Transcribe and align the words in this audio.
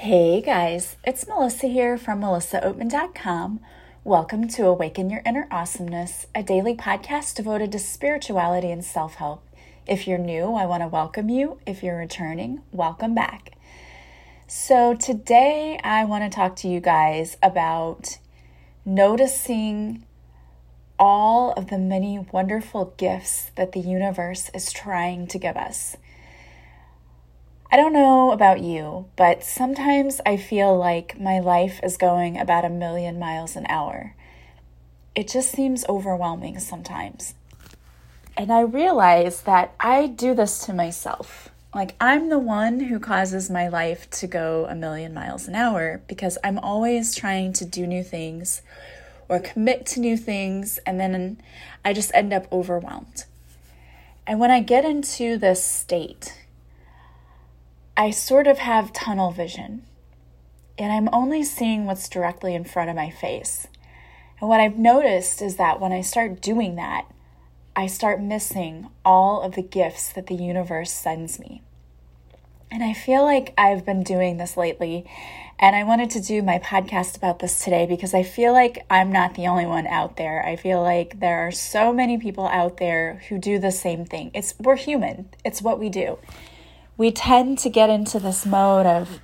Hey 0.00 0.40
guys, 0.40 0.96
it's 1.04 1.28
Melissa 1.28 1.66
here 1.66 1.98
from 1.98 2.22
melissaoatman.com. 2.22 3.60
Welcome 4.02 4.48
to 4.48 4.64
Awaken 4.64 5.10
Your 5.10 5.20
Inner 5.26 5.46
Awesomeness, 5.50 6.26
a 6.34 6.42
daily 6.42 6.74
podcast 6.74 7.34
devoted 7.34 7.70
to 7.72 7.78
spirituality 7.78 8.70
and 8.70 8.82
self 8.82 9.16
help. 9.16 9.46
If 9.86 10.08
you're 10.08 10.16
new, 10.16 10.54
I 10.54 10.64
want 10.64 10.82
to 10.82 10.88
welcome 10.88 11.28
you. 11.28 11.58
If 11.66 11.82
you're 11.82 11.98
returning, 11.98 12.62
welcome 12.72 13.14
back. 13.14 13.58
So, 14.46 14.94
today 14.94 15.78
I 15.84 16.06
want 16.06 16.24
to 16.24 16.34
talk 16.34 16.56
to 16.56 16.68
you 16.68 16.80
guys 16.80 17.36
about 17.42 18.16
noticing 18.86 20.06
all 20.98 21.52
of 21.52 21.68
the 21.68 21.76
many 21.76 22.26
wonderful 22.32 22.94
gifts 22.96 23.50
that 23.56 23.72
the 23.72 23.80
universe 23.80 24.50
is 24.54 24.72
trying 24.72 25.26
to 25.26 25.38
give 25.38 25.58
us. 25.58 25.98
I 27.72 27.76
don't 27.76 27.92
know 27.92 28.32
about 28.32 28.60
you, 28.60 29.06
but 29.14 29.44
sometimes 29.44 30.20
I 30.26 30.36
feel 30.36 30.76
like 30.76 31.20
my 31.20 31.38
life 31.38 31.78
is 31.84 31.96
going 31.96 32.36
about 32.36 32.64
a 32.64 32.68
million 32.68 33.16
miles 33.16 33.54
an 33.54 33.64
hour. 33.68 34.16
It 35.14 35.28
just 35.28 35.52
seems 35.52 35.84
overwhelming 35.88 36.58
sometimes. 36.58 37.34
And 38.36 38.50
I 38.50 38.62
realize 38.62 39.42
that 39.42 39.72
I 39.78 40.08
do 40.08 40.34
this 40.34 40.66
to 40.66 40.72
myself. 40.72 41.50
Like, 41.72 41.94
I'm 42.00 42.28
the 42.28 42.40
one 42.40 42.80
who 42.80 42.98
causes 42.98 43.48
my 43.48 43.68
life 43.68 44.10
to 44.10 44.26
go 44.26 44.66
a 44.68 44.74
million 44.74 45.14
miles 45.14 45.46
an 45.46 45.54
hour 45.54 46.00
because 46.08 46.38
I'm 46.42 46.58
always 46.58 47.14
trying 47.14 47.52
to 47.52 47.64
do 47.64 47.86
new 47.86 48.02
things 48.02 48.62
or 49.28 49.38
commit 49.38 49.86
to 49.86 50.00
new 50.00 50.16
things, 50.16 50.78
and 50.78 50.98
then 50.98 51.40
I 51.84 51.92
just 51.92 52.10
end 52.14 52.32
up 52.32 52.52
overwhelmed. 52.52 53.26
And 54.26 54.40
when 54.40 54.50
I 54.50 54.58
get 54.58 54.84
into 54.84 55.38
this 55.38 55.62
state, 55.62 56.34
I 58.00 58.12
sort 58.12 58.46
of 58.46 58.56
have 58.56 58.94
tunnel 58.94 59.30
vision, 59.30 59.82
and 60.78 60.90
I'm 60.90 61.10
only 61.12 61.44
seeing 61.44 61.84
what's 61.84 62.08
directly 62.08 62.54
in 62.54 62.64
front 62.64 62.88
of 62.88 62.96
my 62.96 63.10
face. 63.10 63.68
And 64.40 64.48
what 64.48 64.58
I've 64.58 64.78
noticed 64.78 65.42
is 65.42 65.56
that 65.56 65.80
when 65.80 65.92
I 65.92 66.00
start 66.00 66.40
doing 66.40 66.76
that, 66.76 67.04
I 67.76 67.86
start 67.86 68.22
missing 68.22 68.88
all 69.04 69.42
of 69.42 69.54
the 69.54 69.60
gifts 69.60 70.10
that 70.14 70.28
the 70.28 70.34
universe 70.34 70.90
sends 70.90 71.38
me. 71.38 71.60
And 72.70 72.82
I 72.82 72.94
feel 72.94 73.22
like 73.22 73.52
I've 73.58 73.84
been 73.84 74.02
doing 74.02 74.38
this 74.38 74.56
lately. 74.56 75.04
And 75.58 75.76
I 75.76 75.84
wanted 75.84 76.08
to 76.12 76.22
do 76.22 76.42
my 76.42 76.58
podcast 76.58 77.18
about 77.18 77.40
this 77.40 77.62
today 77.62 77.84
because 77.84 78.14
I 78.14 78.22
feel 78.22 78.54
like 78.54 78.82
I'm 78.88 79.12
not 79.12 79.34
the 79.34 79.46
only 79.46 79.66
one 79.66 79.86
out 79.86 80.16
there. 80.16 80.42
I 80.42 80.56
feel 80.56 80.80
like 80.80 81.20
there 81.20 81.46
are 81.46 81.52
so 81.52 81.92
many 81.92 82.16
people 82.16 82.46
out 82.46 82.78
there 82.78 83.20
who 83.28 83.36
do 83.36 83.58
the 83.58 83.70
same 83.70 84.06
thing. 84.06 84.30
It's 84.32 84.54
we're 84.58 84.76
human. 84.76 85.28
It's 85.44 85.60
what 85.60 85.78
we 85.78 85.90
do 85.90 86.16
we 87.00 87.10
tend 87.10 87.56
to 87.56 87.70
get 87.70 87.88
into 87.88 88.18
this 88.20 88.44
mode 88.44 88.84
of 88.84 89.20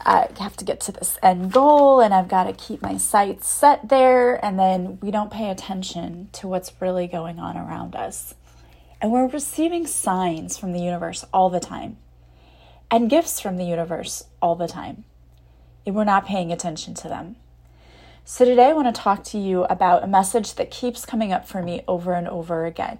I 0.00 0.28
have 0.38 0.56
to 0.58 0.64
get 0.64 0.78
to 0.82 0.92
this 0.92 1.18
end 1.24 1.50
goal 1.52 2.00
and 2.00 2.14
I've 2.14 2.28
got 2.28 2.44
to 2.44 2.52
keep 2.52 2.80
my 2.80 2.96
sights 2.96 3.48
set 3.48 3.88
there. 3.88 4.42
And 4.44 4.56
then 4.56 5.00
we 5.02 5.10
don't 5.10 5.32
pay 5.32 5.50
attention 5.50 6.28
to 6.34 6.46
what's 6.46 6.70
really 6.80 7.08
going 7.08 7.40
on 7.40 7.56
around 7.56 7.96
us. 7.96 8.36
And 9.02 9.10
we're 9.10 9.26
receiving 9.26 9.88
signs 9.88 10.56
from 10.56 10.70
the 10.70 10.78
universe 10.78 11.24
all 11.32 11.50
the 11.50 11.58
time 11.58 11.96
and 12.92 13.10
gifts 13.10 13.40
from 13.40 13.56
the 13.56 13.64
universe 13.64 14.22
all 14.40 14.54
the 14.54 14.68
time. 14.68 15.02
And 15.84 15.96
we're 15.96 16.04
not 16.04 16.26
paying 16.26 16.52
attention 16.52 16.94
to 16.94 17.08
them. 17.08 17.34
So 18.24 18.44
today 18.44 18.66
I 18.66 18.72
want 18.72 18.94
to 18.94 19.02
talk 19.02 19.24
to 19.24 19.38
you 19.38 19.64
about 19.64 20.04
a 20.04 20.06
message 20.06 20.54
that 20.54 20.70
keeps 20.70 21.04
coming 21.04 21.32
up 21.32 21.48
for 21.48 21.60
me 21.60 21.82
over 21.88 22.12
and 22.12 22.28
over 22.28 22.66
again. 22.66 22.98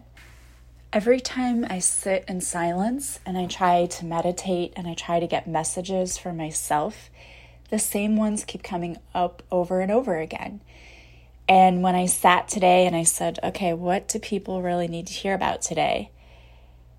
Every 0.90 1.20
time 1.20 1.66
I 1.68 1.80
sit 1.80 2.24
in 2.28 2.40
silence 2.40 3.20
and 3.26 3.36
I 3.36 3.44
try 3.44 3.84
to 3.84 4.06
meditate 4.06 4.72
and 4.74 4.86
I 4.86 4.94
try 4.94 5.20
to 5.20 5.26
get 5.26 5.46
messages 5.46 6.16
for 6.16 6.32
myself, 6.32 7.10
the 7.68 7.78
same 7.78 8.16
ones 8.16 8.42
keep 8.46 8.62
coming 8.62 8.96
up 9.14 9.42
over 9.52 9.82
and 9.82 9.92
over 9.92 10.16
again. 10.16 10.62
And 11.46 11.82
when 11.82 11.94
I 11.94 12.06
sat 12.06 12.48
today 12.48 12.86
and 12.86 12.96
I 12.96 13.02
said, 13.02 13.38
okay, 13.44 13.74
what 13.74 14.08
do 14.08 14.18
people 14.18 14.62
really 14.62 14.88
need 14.88 15.06
to 15.08 15.12
hear 15.12 15.34
about 15.34 15.60
today? 15.60 16.10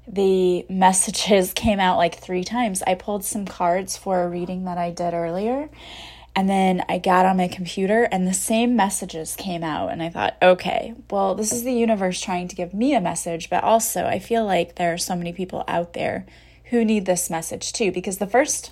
The 0.07 0.67
messages 0.69 1.51
came 1.55 1.79
out 1.79 1.97
like 1.97 2.19
three 2.19 2.43
times. 2.43 2.83
I 2.85 2.93
pulled 2.93 3.25
some 3.25 3.45
cards 3.47 3.97
for 3.97 4.21
a 4.21 4.29
reading 4.29 4.65
that 4.65 4.77
I 4.77 4.91
did 4.91 5.15
earlier 5.15 5.67
and 6.39 6.49
then 6.49 6.85
I 6.87 6.99
got 6.99 7.25
on 7.25 7.35
my 7.35 7.49
computer 7.49 8.03
and 8.03 8.25
the 8.25 8.33
same 8.33 8.73
messages 8.73 9.35
came 9.35 9.61
out. 9.61 9.91
And 9.91 10.01
I 10.01 10.07
thought, 10.07 10.37
okay, 10.41 10.93
well, 11.11 11.35
this 11.35 11.51
is 11.51 11.65
the 11.65 11.73
universe 11.73 12.21
trying 12.21 12.47
to 12.47 12.55
give 12.55 12.73
me 12.73 12.95
a 12.95 13.01
message, 13.01 13.49
but 13.49 13.61
also 13.61 14.05
I 14.05 14.19
feel 14.19 14.45
like 14.45 14.75
there 14.75 14.93
are 14.93 14.97
so 14.97 15.17
many 15.17 15.33
people 15.33 15.65
out 15.67 15.91
there 15.91 16.25
who 16.69 16.85
need 16.85 17.05
this 17.05 17.29
message 17.29 17.73
too. 17.73 17.91
Because 17.91 18.19
the 18.19 18.25
first 18.25 18.71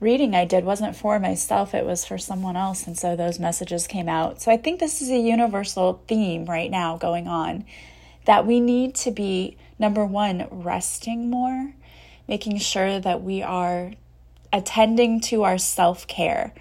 reading 0.00 0.34
I 0.34 0.44
did 0.44 0.64
wasn't 0.64 0.96
for 0.96 1.20
myself, 1.20 1.72
it 1.72 1.86
was 1.86 2.04
for 2.04 2.18
someone 2.18 2.56
else. 2.56 2.84
And 2.84 2.98
so 2.98 3.14
those 3.14 3.38
messages 3.38 3.86
came 3.86 4.08
out. 4.08 4.42
So 4.42 4.50
I 4.50 4.56
think 4.56 4.80
this 4.80 5.00
is 5.00 5.08
a 5.08 5.20
universal 5.20 6.02
theme 6.08 6.46
right 6.46 6.68
now 6.68 6.96
going 6.96 7.28
on 7.28 7.64
that 8.24 8.44
we 8.44 8.58
need 8.58 8.96
to 8.96 9.12
be, 9.12 9.56
number 9.78 10.04
one, 10.04 10.48
resting 10.50 11.30
more, 11.30 11.74
making 12.26 12.58
sure 12.58 12.98
that 12.98 13.22
we 13.22 13.40
are 13.40 13.92
attending 14.52 15.20
to 15.20 15.44
our 15.44 15.58
self 15.58 16.04
care 16.08 16.52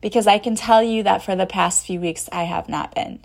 because 0.00 0.26
I 0.26 0.38
can 0.38 0.54
tell 0.54 0.82
you 0.82 1.02
that 1.02 1.22
for 1.22 1.34
the 1.34 1.46
past 1.46 1.86
few 1.86 2.00
weeks 2.00 2.28
I 2.32 2.44
have 2.44 2.68
not 2.68 2.94
been. 2.94 3.20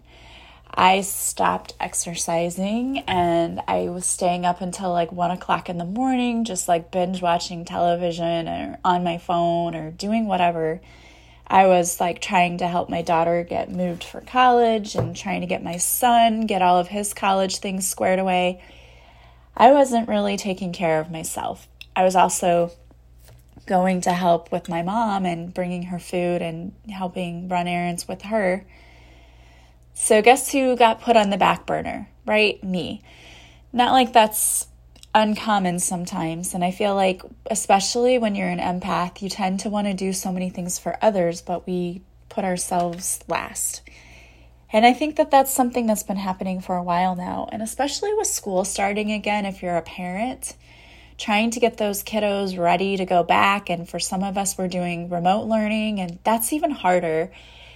I 0.76 1.02
stopped 1.02 1.76
exercising 1.80 3.00
and 3.00 3.62
I 3.68 3.90
was 3.90 4.08
staying 4.08 4.44
up 4.44 4.60
until 4.60 4.92
like 4.92 5.12
one 5.12 5.30
o'clock 5.30 5.70
in 5.70 5.78
the 5.78 5.86
morning, 5.86 6.46
just 6.46 6.68
like 6.68 6.90
binge 6.90 7.22
watching 7.22 7.64
television 7.64 8.48
or 8.48 8.80
on 8.84 9.04
my 9.04 9.20
phone 9.20 9.76
or 9.76 9.92
doing 9.92 10.26
whatever. 10.26 10.82
I 11.48 11.68
was 11.68 12.00
like 12.00 12.22
trying 12.22 12.58
to 12.58 12.68
help 12.68 12.90
my 12.90 13.04
daughter 13.04 13.44
get 13.44 13.70
moved 13.70 14.04
for 14.04 14.22
college 14.22 14.96
and 14.96 15.16
trying 15.16 15.42
to 15.42 15.48
get 15.48 15.64
my 15.64 15.78
son 15.78 16.48
get 16.48 16.64
all 16.64 16.80
of 16.80 16.88
his 16.88 17.14
college 17.14 17.58
things 17.58 17.88
squared 17.88 18.18
away. 18.18 18.64
I 19.56 19.72
wasn't 19.72 20.08
really 20.08 20.38
taking 20.38 20.74
care 20.74 21.00
of 21.00 21.12
myself. 21.12 21.68
I 21.96 22.04
was 22.04 22.16
also 22.16 22.72
going 23.66 24.02
to 24.02 24.14
help 24.14 24.52
with 24.52 24.70
my 24.70 24.82
mom 24.82 25.26
and 25.26 25.54
bringing 25.54 25.84
her 25.84 26.00
food 26.00 26.42
and 26.42 26.74
helping 26.90 27.48
run 27.48 27.68
errands 27.68 28.08
with 28.08 28.24
her. 28.24 28.66
So, 29.94 30.22
guess 30.22 30.52
who 30.52 30.76
got 30.76 31.02
put 31.02 31.16
on 31.16 31.30
the 31.30 31.38
back 31.38 31.66
burner? 31.66 32.10
Right? 32.26 32.64
Me. 32.64 33.02
Not 33.72 33.92
like 33.92 34.14
that's 34.14 34.68
uncommon 35.16 35.80
sometimes. 35.80 36.54
And 36.54 36.64
I 36.64 36.72
feel 36.72 36.96
like, 36.96 37.22
especially 37.50 38.18
when 38.18 38.36
you're 38.36 38.48
an 38.48 38.60
empath, 38.60 39.22
you 39.22 39.30
tend 39.30 39.60
to 39.62 39.70
want 39.70 39.88
to 39.88 39.94
do 39.94 40.14
so 40.14 40.32
many 40.32 40.50
things 40.50 40.80
for 40.80 40.98
others, 41.02 41.42
but 41.42 41.68
we 41.68 42.02
put 42.30 42.44
ourselves 42.44 43.20
last. 43.28 43.82
And 44.72 44.86
I 44.88 44.94
think 44.94 45.18
that 45.18 45.30
that's 45.30 45.54
something 45.54 45.86
that's 45.86 46.02
been 46.02 46.18
happening 46.18 46.60
for 46.60 46.76
a 46.76 46.84
while 46.84 47.16
now. 47.16 47.48
And 47.52 47.62
especially 47.62 48.14
with 48.16 48.26
school 48.26 48.66
starting 48.66 49.12
again, 49.12 49.46
if 49.46 49.62
you're 49.62 49.78
a 49.78 49.84
parent, 49.84 50.56
trying 51.18 51.52
to 51.52 51.60
get 51.60 51.78
those 51.78 52.04
kiddos 52.04 52.58
ready 52.58 52.98
to 52.98 53.06
go 53.06 53.24
back. 53.24 53.70
And 53.70 53.88
for 53.88 54.00
some 54.00 54.24
of 54.24 54.38
us, 54.38 54.58
we're 54.58 54.68
doing 54.68 55.10
remote 55.10 55.48
learning, 55.48 56.00
and 56.00 56.20
that's 56.24 56.54
even 56.54 56.72
harder. 56.72 57.32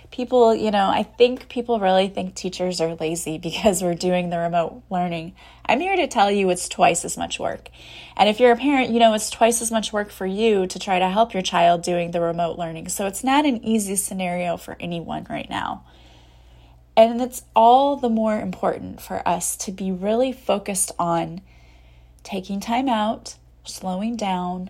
People, 0.10 0.56
you 0.56 0.72
know, 0.72 0.90
I 0.90 1.04
think 1.04 1.50
people 1.50 1.80
really 1.80 2.08
think 2.08 2.34
teachers 2.34 2.80
are 2.80 2.96
lazy 2.96 3.38
because 3.40 3.84
we're 3.84 3.96
doing 3.96 4.30
the 4.30 4.40
remote 4.40 4.84
learning. 4.90 5.36
I'm 5.66 5.80
here 5.80 5.96
to 5.98 6.08
tell 6.08 6.32
you 6.32 6.50
it's 6.50 6.70
twice 6.70 7.04
as 7.04 7.18
much 7.18 7.40
work. 7.40 7.70
And 8.16 8.30
if 8.30 8.40
you're 8.40 8.54
a 8.54 8.58
parent, 8.58 8.90
you 8.90 9.00
know 9.00 9.14
it's 9.14 9.30
twice 9.30 9.62
as 9.62 9.72
much 9.72 9.92
work 9.92 10.10
for 10.10 10.26
you 10.26 10.66
to 10.68 10.80
try 10.80 10.98
to 10.98 11.10
help 11.10 11.34
your 11.34 11.44
child 11.44 11.84
doing 11.84 12.12
the 12.12 12.22
remote 12.22 12.58
learning. 12.58 12.88
So 12.90 13.06
it's 13.06 13.24
not 13.24 13.46
an 13.46 13.64
easy 13.64 13.96
scenario 13.96 14.58
for 14.58 14.78
anyone 14.80 15.28
right 15.30 15.50
now. 15.50 15.84
And 16.96 17.22
it's 17.22 17.44
all 17.56 17.96
the 17.96 18.10
more 18.10 18.40
important 18.40 19.00
for 19.00 19.26
us 19.28 19.56
to 19.58 19.72
be 19.72 19.92
really 19.92 20.32
focused 20.32 20.92
on 20.98 21.42
taking 22.28 22.60
time 22.60 22.90
out, 22.90 23.36
slowing 23.64 24.18
down, 24.18 24.70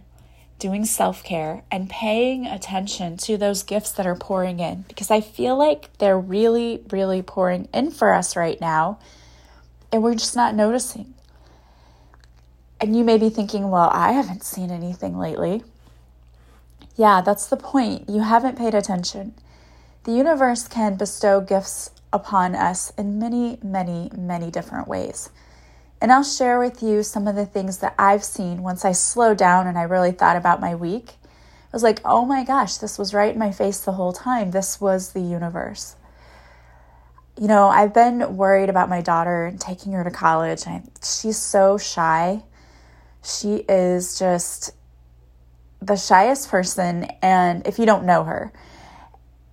doing 0.59 0.85
self 0.85 1.23
care, 1.23 1.63
and 1.72 1.90
paying 1.90 2.45
attention 2.45 3.18
to 3.18 3.36
those 3.36 3.63
gifts 3.63 3.92
that 3.94 4.06
are 4.06 4.15
pouring 4.15 4.59
in 4.59 4.86
because 4.88 5.09
I 5.09 5.21
feel 5.21 5.57
like 5.57 5.89
they're 5.98 6.19
really, 6.19 6.83
really 6.92 7.24
pouring 7.24 7.68
in 7.74 7.89
for 7.89 8.13
us 8.13 8.36
right 8.36 8.62
now, 8.62 9.00
and 9.92 10.04
we're 10.04 10.13
just 10.13 10.36
not 10.36 10.54
noticing. 10.54 11.15
And 12.80 12.95
you 12.95 13.04
may 13.04 13.18
be 13.18 13.31
thinking, 13.31 13.71
well, 13.71 13.89
I 13.92 14.12
haven't 14.12 14.44
seen 14.44 14.69
anything 14.69 15.18
lately. 15.18 15.63
Yeah, 16.95 17.21
that's 17.21 17.48
the 17.48 17.57
point. 17.57 18.07
You 18.07 18.21
haven't 18.21 18.57
paid 18.57 18.75
attention. 18.75 19.33
The 20.04 20.12
universe 20.12 20.68
can 20.68 20.95
bestow 20.95 21.42
gifts 21.42 21.89
upon 22.13 22.54
us 22.54 22.92
in 23.00 23.18
many, 23.18 23.57
many, 23.63 24.12
many 24.15 24.51
different 24.51 24.88
ways. 24.88 25.31
And 25.99 26.11
I'll 26.11 26.23
share 26.23 26.59
with 26.59 26.83
you 26.83 27.01
some 27.01 27.27
of 27.27 27.35
the 27.35 27.45
things 27.45 27.79
that 27.79 27.95
I've 27.97 28.23
seen 28.23 28.61
once 28.61 28.85
I 28.85 28.91
slowed 28.91 29.38
down 29.38 29.65
and 29.67 29.77
I 29.77 29.83
really 29.83 30.11
thought 30.11 30.35
about 30.35 30.61
my 30.61 30.75
week. 30.75 31.15
I 31.23 31.75
was 31.75 31.83
like, 31.83 31.99
oh 32.05 32.25
my 32.25 32.44
gosh, 32.44 32.77
this 32.77 32.97
was 32.97 33.13
right 33.13 33.33
in 33.33 33.39
my 33.39 33.51
face 33.51 33.79
the 33.79 33.94
whole 33.94 34.13
time. 34.13 34.51
This 34.51 34.79
was 34.79 35.13
the 35.13 35.21
universe. 35.21 35.95
You 37.39 37.47
know, 37.47 37.67
I've 37.67 37.94
been 37.94 38.38
worried 38.38 38.69
about 38.69 38.89
my 38.89 39.01
daughter 39.01 39.45
and 39.45 39.59
taking 39.59 39.94
her 39.94 40.03
to 40.03 40.11
college. 40.11 40.65
I, 40.67 40.83
she's 41.03 41.38
so 41.38 41.77
shy. 41.77 42.44
She 43.23 43.65
is 43.67 44.17
just 44.17 44.71
the 45.81 45.95
shyest 45.95 46.49
person 46.49 47.05
and 47.21 47.65
if 47.67 47.79
you 47.79 47.85
don't 47.85 48.05
know 48.05 48.23
her. 48.23 48.51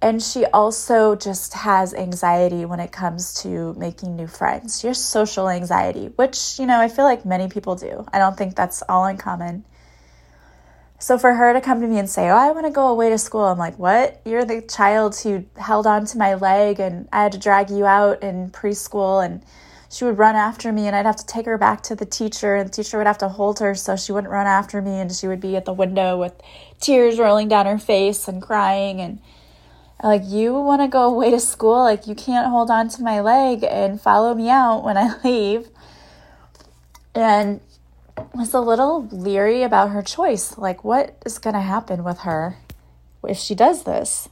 And 0.04 0.22
she 0.22 0.44
also 0.44 1.16
just 1.16 1.54
has 1.54 1.94
anxiety 1.94 2.66
when 2.66 2.78
it 2.78 2.92
comes 2.92 3.32
to 3.40 3.72
making 3.78 4.16
new 4.16 4.26
friends. 4.26 4.82
Has 4.82 5.02
social 5.02 5.48
anxiety, 5.48 6.08
which, 6.16 6.58
you 6.58 6.66
know, 6.66 6.78
I 6.78 6.88
feel 6.88 7.06
like 7.06 7.24
many 7.24 7.48
people 7.48 7.74
do. 7.74 8.04
I 8.12 8.18
don't 8.18 8.36
think 8.36 8.54
that's 8.54 8.82
all 8.86 9.06
uncommon. 9.06 9.64
So 10.98 11.16
for 11.16 11.32
her 11.32 11.54
to 11.54 11.60
come 11.62 11.80
to 11.80 11.86
me 11.86 11.98
and 11.98 12.10
say, 12.10 12.28
Oh, 12.28 12.36
I 12.36 12.50
want 12.50 12.66
to 12.66 12.70
go 12.70 12.88
away 12.88 13.08
to 13.08 13.16
school, 13.16 13.44
I'm 13.44 13.56
like, 13.56 13.78
What? 13.78 14.20
You're 14.26 14.44
the 14.44 14.60
child 14.60 15.16
who 15.16 15.46
held 15.56 15.86
on 15.86 16.04
to 16.04 16.18
my 16.18 16.34
leg 16.34 16.80
and 16.80 17.08
I 17.10 17.22
had 17.22 17.32
to 17.32 17.38
drag 17.38 17.70
you 17.70 17.86
out 17.86 18.22
in 18.22 18.50
preschool 18.50 19.24
and 19.24 19.42
she 19.88 20.04
would 20.04 20.18
run 20.18 20.36
after 20.36 20.70
me 20.70 20.86
and 20.86 20.94
I'd 20.94 21.06
have 21.06 21.16
to 21.16 21.26
take 21.26 21.46
her 21.46 21.56
back 21.56 21.82
to 21.84 21.94
the 21.94 22.04
teacher 22.04 22.56
and 22.56 22.68
the 22.68 22.72
teacher 22.74 22.98
would 22.98 23.06
have 23.06 23.18
to 23.18 23.28
hold 23.30 23.58
her 23.60 23.74
so 23.74 23.96
she 23.96 24.12
wouldn't 24.12 24.30
run 24.30 24.46
after 24.46 24.82
me 24.82 25.00
and 25.00 25.10
she 25.10 25.28
would 25.28 25.40
be 25.40 25.56
at 25.56 25.64
the 25.64 25.72
window 25.72 26.18
with 26.18 26.34
tears 26.78 27.18
rolling 27.18 27.48
down 27.48 27.64
her 27.64 27.78
face 27.78 28.28
and 28.28 28.42
crying 28.42 29.00
and 29.00 29.18
like 30.02 30.22
you 30.24 30.52
want 30.54 30.82
to 30.82 30.88
go 30.88 31.04
away 31.04 31.30
to 31.30 31.40
school 31.40 31.82
like 31.82 32.06
you 32.06 32.14
can't 32.14 32.48
hold 32.48 32.70
on 32.70 32.88
to 32.88 33.02
my 33.02 33.20
leg 33.20 33.64
and 33.64 34.00
follow 34.00 34.34
me 34.34 34.48
out 34.48 34.84
when 34.84 34.96
I 34.96 35.14
leave 35.24 35.68
and 37.14 37.60
was 38.34 38.54
a 38.54 38.60
little 38.60 39.06
leery 39.08 39.62
about 39.62 39.90
her 39.90 40.02
choice 40.02 40.58
like 40.58 40.84
what 40.84 41.16
is 41.24 41.38
going 41.38 41.54
to 41.54 41.60
happen 41.60 42.04
with 42.04 42.20
her 42.20 42.56
if 43.22 43.38
she 43.38 43.54
does 43.54 43.84
this 43.84 44.28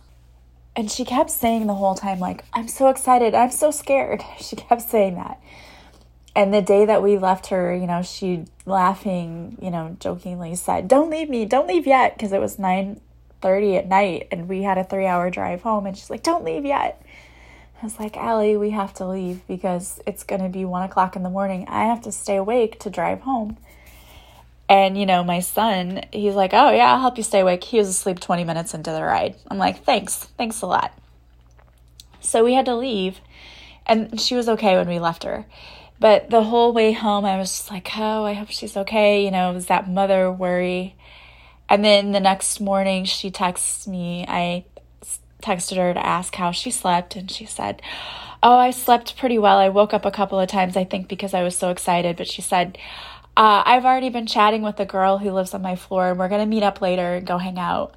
and 0.75 0.91
she 0.91 1.05
kept 1.05 1.31
saying 1.31 1.67
the 1.67 1.75
whole 1.75 1.95
time, 1.95 2.19
like, 2.19 2.45
I'm 2.53 2.69
so 2.69 2.89
excited. 2.89 3.35
I'm 3.35 3.51
so 3.51 3.71
scared. 3.71 4.23
She 4.41 4.57
kept 4.57 4.83
saying 4.83 5.17
that. 5.17 5.41
And 6.35 6.53
the 6.53 6.63
day 6.63 6.87
that 6.87 7.03
we 7.03 7.19
left 7.19 7.49
her, 7.49 7.75
you 7.75 7.87
know, 7.87 8.03
she 8.03 8.47
laughing, 8.65 9.59
you 9.61 9.71
know, 9.71 9.97
jokingly 10.01 10.55
said, 10.55 10.89
Don't 10.89 11.11
leave 11.11 11.29
me. 11.29 11.45
Don't 11.45 11.69
leave 11.69 11.87
yet. 11.87 12.17
Because 12.17 12.33
it 12.33 12.41
was 12.41 12.59
9 12.59 13.01
30 13.43 13.77
at 13.77 13.89
night 13.89 14.29
and 14.31 14.49
we 14.49 14.63
had 14.63 14.79
a 14.79 14.85
three 14.85 15.07
hour 15.07 15.31
drive 15.31 15.63
home. 15.63 15.87
And 15.87 15.97
she's 15.97 16.11
like, 16.11 16.23
Don't 16.23 16.45
leave 16.45 16.65
yet. 16.65 17.05
I 17.83 17.85
was 17.85 17.99
like, 17.99 18.17
Allie, 18.17 18.57
we 18.57 18.71
have 18.71 18.95
to 18.95 19.07
leave 19.07 19.45
because 19.49 20.01
it's 20.07 20.23
going 20.23 20.41
to 20.41 20.49
be 20.49 20.65
one 20.65 20.85
o'clock 20.85 21.17
in 21.17 21.25
the 21.25 21.31
morning. 21.31 21.67
I 21.69 21.87
have 21.87 22.03
to 22.03 22.13
stay 22.13 22.37
awake 22.37 22.79
to 22.81 22.91
drive 22.91 23.23
home. 23.23 23.57
And, 24.69 24.97
you 24.97 25.05
know, 25.05 25.25
my 25.25 25.41
son, 25.41 26.03
he's 26.13 26.35
like, 26.35 26.55
oh, 26.55 26.71
yeah, 26.71 26.93
I'll 26.93 27.01
help 27.01 27.17
you 27.17 27.25
stay 27.25 27.41
awake. 27.41 27.65
He 27.65 27.79
was 27.79 27.89
asleep 27.89 28.21
20 28.21 28.45
minutes 28.45 28.73
into 28.73 28.93
the 28.93 29.03
ride. 29.03 29.35
I'm 29.51 29.59
like, 29.59 29.85
thanks. 29.85 30.29
Thanks 30.39 30.63
a 30.63 30.67
lot. 30.67 30.97
So 32.21 32.45
we 32.45 32.55
had 32.55 32.67
to 32.67 32.77
leave. 32.77 33.21
And 33.85 34.21
she 34.21 34.37
was 34.37 34.49
okay 34.49 34.77
when 34.77 34.89
we 34.89 35.01
left 35.01 35.25
her. 35.25 35.45
But 35.99 36.31
the 36.31 36.45
whole 36.45 36.73
way 36.73 36.93
home, 36.93 37.25
I 37.25 37.37
was 37.37 37.51
just 37.51 37.71
like, 37.71 37.91
oh, 37.99 38.25
I 38.25 38.35
hope 38.35 38.51
she's 38.51 38.77
okay. 38.77 39.25
You 39.25 39.33
know, 39.33 39.51
it 39.51 39.55
was 39.55 39.67
that 39.67 39.91
mother 39.91 40.31
worry. 40.31 40.95
And 41.69 41.85
then 41.85 42.13
the 42.13 42.21
next 42.21 42.61
morning, 42.61 43.05
she 43.05 43.31
texts 43.31 43.87
me. 43.87 44.25
I 44.29 44.65
texted 45.43 45.77
her 45.77 45.93
to 45.93 46.07
ask 46.07 46.35
how 46.35 46.53
she 46.53 46.71
slept, 46.71 47.17
and 47.17 47.31
she 47.31 47.45
said, 47.45 47.83
Oh, 48.43 48.57
I 48.57 48.71
slept 48.71 49.17
pretty 49.17 49.39
well. 49.39 49.59
I 49.59 49.69
woke 49.69 49.95
up 49.95 50.05
a 50.05 50.11
couple 50.11 50.41
of 50.41 50.49
times, 50.49 50.77
I 50.77 50.85
think, 50.85 51.09
because 51.09 51.33
I 51.33 51.43
was 51.43 51.57
so 51.57 51.71
excited. 51.71 52.17
But 52.17 52.27
she 52.27 52.43
said, 52.43 52.77
uh, 53.37 53.63
I've 53.65 53.85
already 53.85 54.11
been 54.11 54.27
chatting 54.27 54.63
with 54.63 54.79
a 54.81 54.85
girl 54.85 55.19
who 55.19 55.31
lives 55.31 55.55
on 55.55 55.63
my 55.63 55.77
floor, 55.77 56.11
and 56.11 56.19
we're 56.19 56.29
going 56.29 56.41
to 56.43 56.47
meet 56.47 56.63
up 56.63 56.81
later 56.81 57.15
and 57.15 57.27
go 57.27 57.39
hang 57.39 57.59
out. 57.59 57.97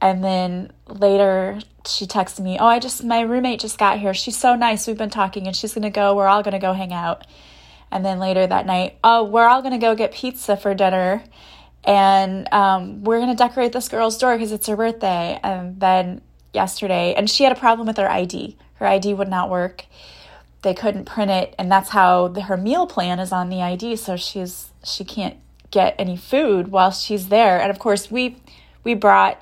And 0.00 0.22
then 0.24 0.72
later, 0.88 1.60
she 1.86 2.06
texted 2.06 2.40
me, 2.40 2.58
Oh, 2.58 2.66
I 2.66 2.78
just, 2.78 3.04
my 3.04 3.20
roommate 3.20 3.60
just 3.60 3.78
got 3.78 3.98
here. 3.98 4.14
She's 4.14 4.36
so 4.36 4.54
nice. 4.54 4.86
We've 4.86 4.96
been 4.96 5.10
talking, 5.10 5.46
and 5.46 5.54
she's 5.54 5.74
going 5.74 5.82
to 5.82 5.90
go. 5.90 6.14
We're 6.14 6.28
all 6.28 6.42
going 6.42 6.52
to 6.52 6.58
go 6.58 6.72
hang 6.72 6.92
out. 6.92 7.26
And 7.90 8.04
then 8.04 8.18
later 8.18 8.46
that 8.46 8.66
night, 8.66 8.98
Oh, 9.04 9.24
we're 9.24 9.46
all 9.46 9.60
going 9.60 9.72
to 9.72 9.78
go 9.78 9.94
get 9.94 10.12
pizza 10.12 10.56
for 10.56 10.74
dinner. 10.74 11.22
And 11.86 12.52
um, 12.52 13.04
we're 13.04 13.24
to 13.24 13.34
decorate 13.34 13.72
this 13.72 13.88
girl's 13.88 14.16
door 14.18 14.36
because 14.36 14.52
it's 14.52 14.66
her 14.66 14.76
birthday. 14.76 15.38
And 15.42 15.78
then 15.80 16.22
yesterday, 16.52 17.14
and 17.14 17.28
she 17.28 17.44
had 17.44 17.52
a 17.52 17.58
problem 17.58 17.86
with 17.86 17.96
her 17.98 18.10
ID. 18.10 18.56
Her 18.74 18.86
ID 18.86 19.14
would 19.14 19.28
not 19.28 19.50
work 19.50 19.86
they 20.64 20.74
couldn't 20.74 21.04
print 21.04 21.30
it 21.30 21.54
and 21.58 21.70
that's 21.70 21.90
how 21.90 22.26
the, 22.26 22.40
her 22.42 22.56
meal 22.56 22.86
plan 22.86 23.20
is 23.20 23.30
on 23.30 23.50
the 23.50 23.62
ID 23.62 23.94
so 23.94 24.16
she's 24.16 24.70
she 24.82 25.04
can't 25.04 25.36
get 25.70 25.94
any 25.98 26.16
food 26.16 26.68
while 26.68 26.90
she's 26.90 27.28
there 27.28 27.60
and 27.60 27.70
of 27.70 27.78
course 27.78 28.10
we 28.10 28.36
we 28.82 28.94
brought 28.94 29.40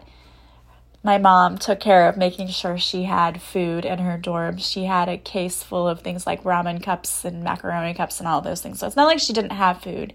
my 1.04 1.18
mom 1.18 1.58
took 1.58 1.80
care 1.80 2.08
of 2.08 2.16
making 2.16 2.48
sure 2.48 2.78
she 2.78 3.04
had 3.04 3.42
food 3.42 3.84
in 3.84 3.98
her 3.98 4.16
dorm. 4.16 4.58
She 4.58 4.84
had 4.84 5.08
a 5.08 5.18
case 5.18 5.60
full 5.60 5.88
of 5.88 6.00
things 6.00 6.28
like 6.28 6.44
ramen 6.44 6.80
cups 6.80 7.24
and 7.24 7.42
macaroni 7.42 7.92
cups 7.92 8.20
and 8.20 8.28
all 8.28 8.40
those 8.40 8.60
things. 8.60 8.78
So 8.78 8.86
it's 8.86 8.94
not 8.94 9.06
like 9.06 9.18
she 9.18 9.32
didn't 9.32 9.50
have 9.50 9.82
food. 9.82 10.14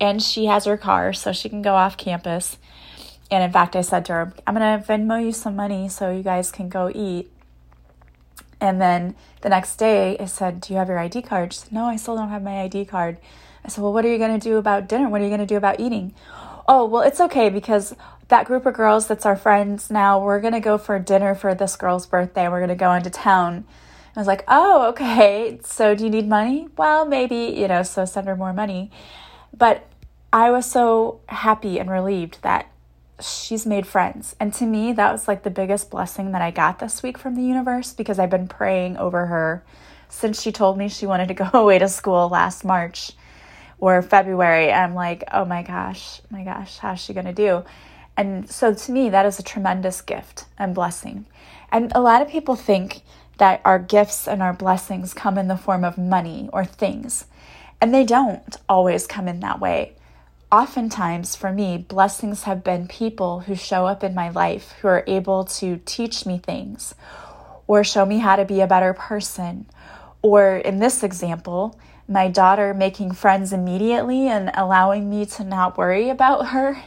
And 0.00 0.22
she 0.22 0.46
has 0.46 0.64
her 0.64 0.76
car 0.76 1.12
so 1.12 1.32
she 1.32 1.48
can 1.48 1.62
go 1.62 1.74
off 1.74 1.96
campus. 1.96 2.58
And 3.30 3.42
in 3.42 3.52
fact, 3.52 3.74
I 3.74 3.80
said 3.80 4.04
to 4.06 4.12
her, 4.12 4.32
I'm 4.46 4.54
going 4.54 4.80
to 4.80 4.86
Venmo 4.86 5.24
you 5.24 5.32
some 5.32 5.56
money 5.56 5.88
so 5.88 6.10
you 6.10 6.22
guys 6.22 6.52
can 6.52 6.68
go 6.68 6.90
eat. 6.94 7.30
And 8.60 8.80
then 8.80 9.14
the 9.40 9.48
next 9.48 9.76
day, 9.76 10.16
I 10.18 10.26
said, 10.26 10.60
Do 10.60 10.72
you 10.72 10.78
have 10.78 10.88
your 10.88 10.98
ID 10.98 11.22
card? 11.22 11.52
She 11.52 11.60
said, 11.60 11.72
No, 11.72 11.84
I 11.84 11.96
still 11.96 12.16
don't 12.16 12.28
have 12.28 12.42
my 12.42 12.62
ID 12.62 12.86
card. 12.86 13.18
I 13.64 13.68
said, 13.68 13.82
Well, 13.82 13.92
what 13.92 14.04
are 14.04 14.08
you 14.08 14.18
going 14.18 14.38
to 14.38 14.42
do 14.42 14.56
about 14.56 14.88
dinner? 14.88 15.08
What 15.08 15.20
are 15.20 15.24
you 15.24 15.30
going 15.30 15.40
to 15.40 15.46
do 15.46 15.56
about 15.56 15.80
eating? 15.80 16.14
Oh, 16.66 16.86
well, 16.86 17.02
it's 17.02 17.20
okay 17.20 17.50
because 17.50 17.94
that 18.28 18.46
group 18.46 18.64
of 18.64 18.74
girls 18.74 19.06
that's 19.06 19.26
our 19.26 19.36
friends 19.36 19.90
now, 19.90 20.18
we're 20.22 20.40
going 20.40 20.54
to 20.54 20.60
go 20.60 20.78
for 20.78 20.98
dinner 20.98 21.34
for 21.34 21.54
this 21.54 21.76
girl's 21.76 22.06
birthday. 22.06 22.48
We're 22.48 22.60
going 22.60 22.68
to 22.68 22.74
go 22.74 22.94
into 22.94 23.10
town. 23.10 23.66
I 24.16 24.20
was 24.20 24.26
like, 24.26 24.44
Oh, 24.48 24.88
okay. 24.90 25.58
So 25.64 25.94
do 25.94 26.04
you 26.04 26.10
need 26.10 26.28
money? 26.28 26.68
Well, 26.76 27.04
maybe, 27.04 27.54
you 27.56 27.68
know, 27.68 27.82
so 27.82 28.04
send 28.04 28.28
her 28.28 28.36
more 28.36 28.52
money. 28.52 28.90
But 29.56 29.86
I 30.32 30.50
was 30.50 30.68
so 30.68 31.20
happy 31.26 31.78
and 31.78 31.90
relieved 31.90 32.42
that 32.42 32.68
she's 33.20 33.64
made 33.64 33.86
friends. 33.86 34.34
And 34.40 34.52
to 34.54 34.66
me, 34.66 34.92
that 34.92 35.12
was 35.12 35.28
like 35.28 35.42
the 35.42 35.50
biggest 35.50 35.90
blessing 35.90 36.32
that 36.32 36.42
I 36.42 36.50
got 36.50 36.78
this 36.78 37.02
week 37.02 37.16
from 37.16 37.36
the 37.36 37.42
universe 37.42 37.92
because 37.92 38.18
I've 38.18 38.30
been 38.30 38.48
praying 38.48 38.96
over 38.96 39.26
her 39.26 39.62
since 40.08 40.42
she 40.42 40.52
told 40.52 40.76
me 40.76 40.88
she 40.88 41.06
wanted 41.06 41.28
to 41.28 41.34
go 41.34 41.48
away 41.54 41.78
to 41.78 41.88
school 41.88 42.28
last 42.28 42.64
March 42.64 43.12
or 43.78 44.02
February. 44.02 44.72
I'm 44.72 44.94
like, 44.94 45.24
oh 45.32 45.44
my 45.44 45.62
gosh, 45.62 46.20
my 46.30 46.42
gosh, 46.42 46.78
how's 46.78 47.00
she 47.00 47.14
going 47.14 47.26
to 47.26 47.32
do? 47.32 47.64
And 48.16 48.48
so 48.50 48.74
to 48.74 48.92
me, 48.92 49.10
that 49.10 49.26
is 49.26 49.38
a 49.38 49.42
tremendous 49.42 50.00
gift 50.00 50.46
and 50.58 50.74
blessing. 50.74 51.26
And 51.70 51.92
a 51.94 52.00
lot 52.00 52.22
of 52.22 52.28
people 52.28 52.54
think 52.54 53.02
that 53.38 53.60
our 53.64 53.78
gifts 53.78 54.28
and 54.28 54.42
our 54.42 54.52
blessings 54.52 55.12
come 55.12 55.36
in 55.36 55.48
the 55.48 55.56
form 55.56 55.84
of 55.84 55.98
money 55.98 56.48
or 56.52 56.64
things. 56.64 57.26
And 57.84 57.92
they 57.92 58.04
don't 58.04 58.56
always 58.66 59.06
come 59.06 59.28
in 59.28 59.40
that 59.40 59.60
way 59.60 59.94
oftentimes 60.50 61.34
for 61.34 61.52
me, 61.52 61.76
blessings 61.76 62.44
have 62.44 62.62
been 62.62 62.86
people 62.86 63.40
who 63.40 63.56
show 63.56 63.86
up 63.86 64.04
in 64.04 64.14
my 64.14 64.30
life 64.30 64.72
who 64.80 64.86
are 64.86 65.02
able 65.08 65.44
to 65.44 65.80
teach 65.84 66.24
me 66.24 66.38
things 66.38 66.94
or 67.66 67.82
show 67.82 68.06
me 68.06 68.18
how 68.18 68.36
to 68.36 68.44
be 68.44 68.60
a 68.60 68.66
better 68.66 68.94
person. 68.94 69.66
Or 70.22 70.56
in 70.58 70.78
this 70.78 71.02
example, 71.02 71.78
my 72.06 72.28
daughter 72.28 72.72
making 72.72 73.12
friends 73.12 73.52
immediately 73.52 74.28
and 74.28 74.52
allowing 74.54 75.10
me 75.10 75.26
to 75.26 75.42
not 75.42 75.76
worry 75.76 76.08
about 76.08 76.48
her 76.48 76.80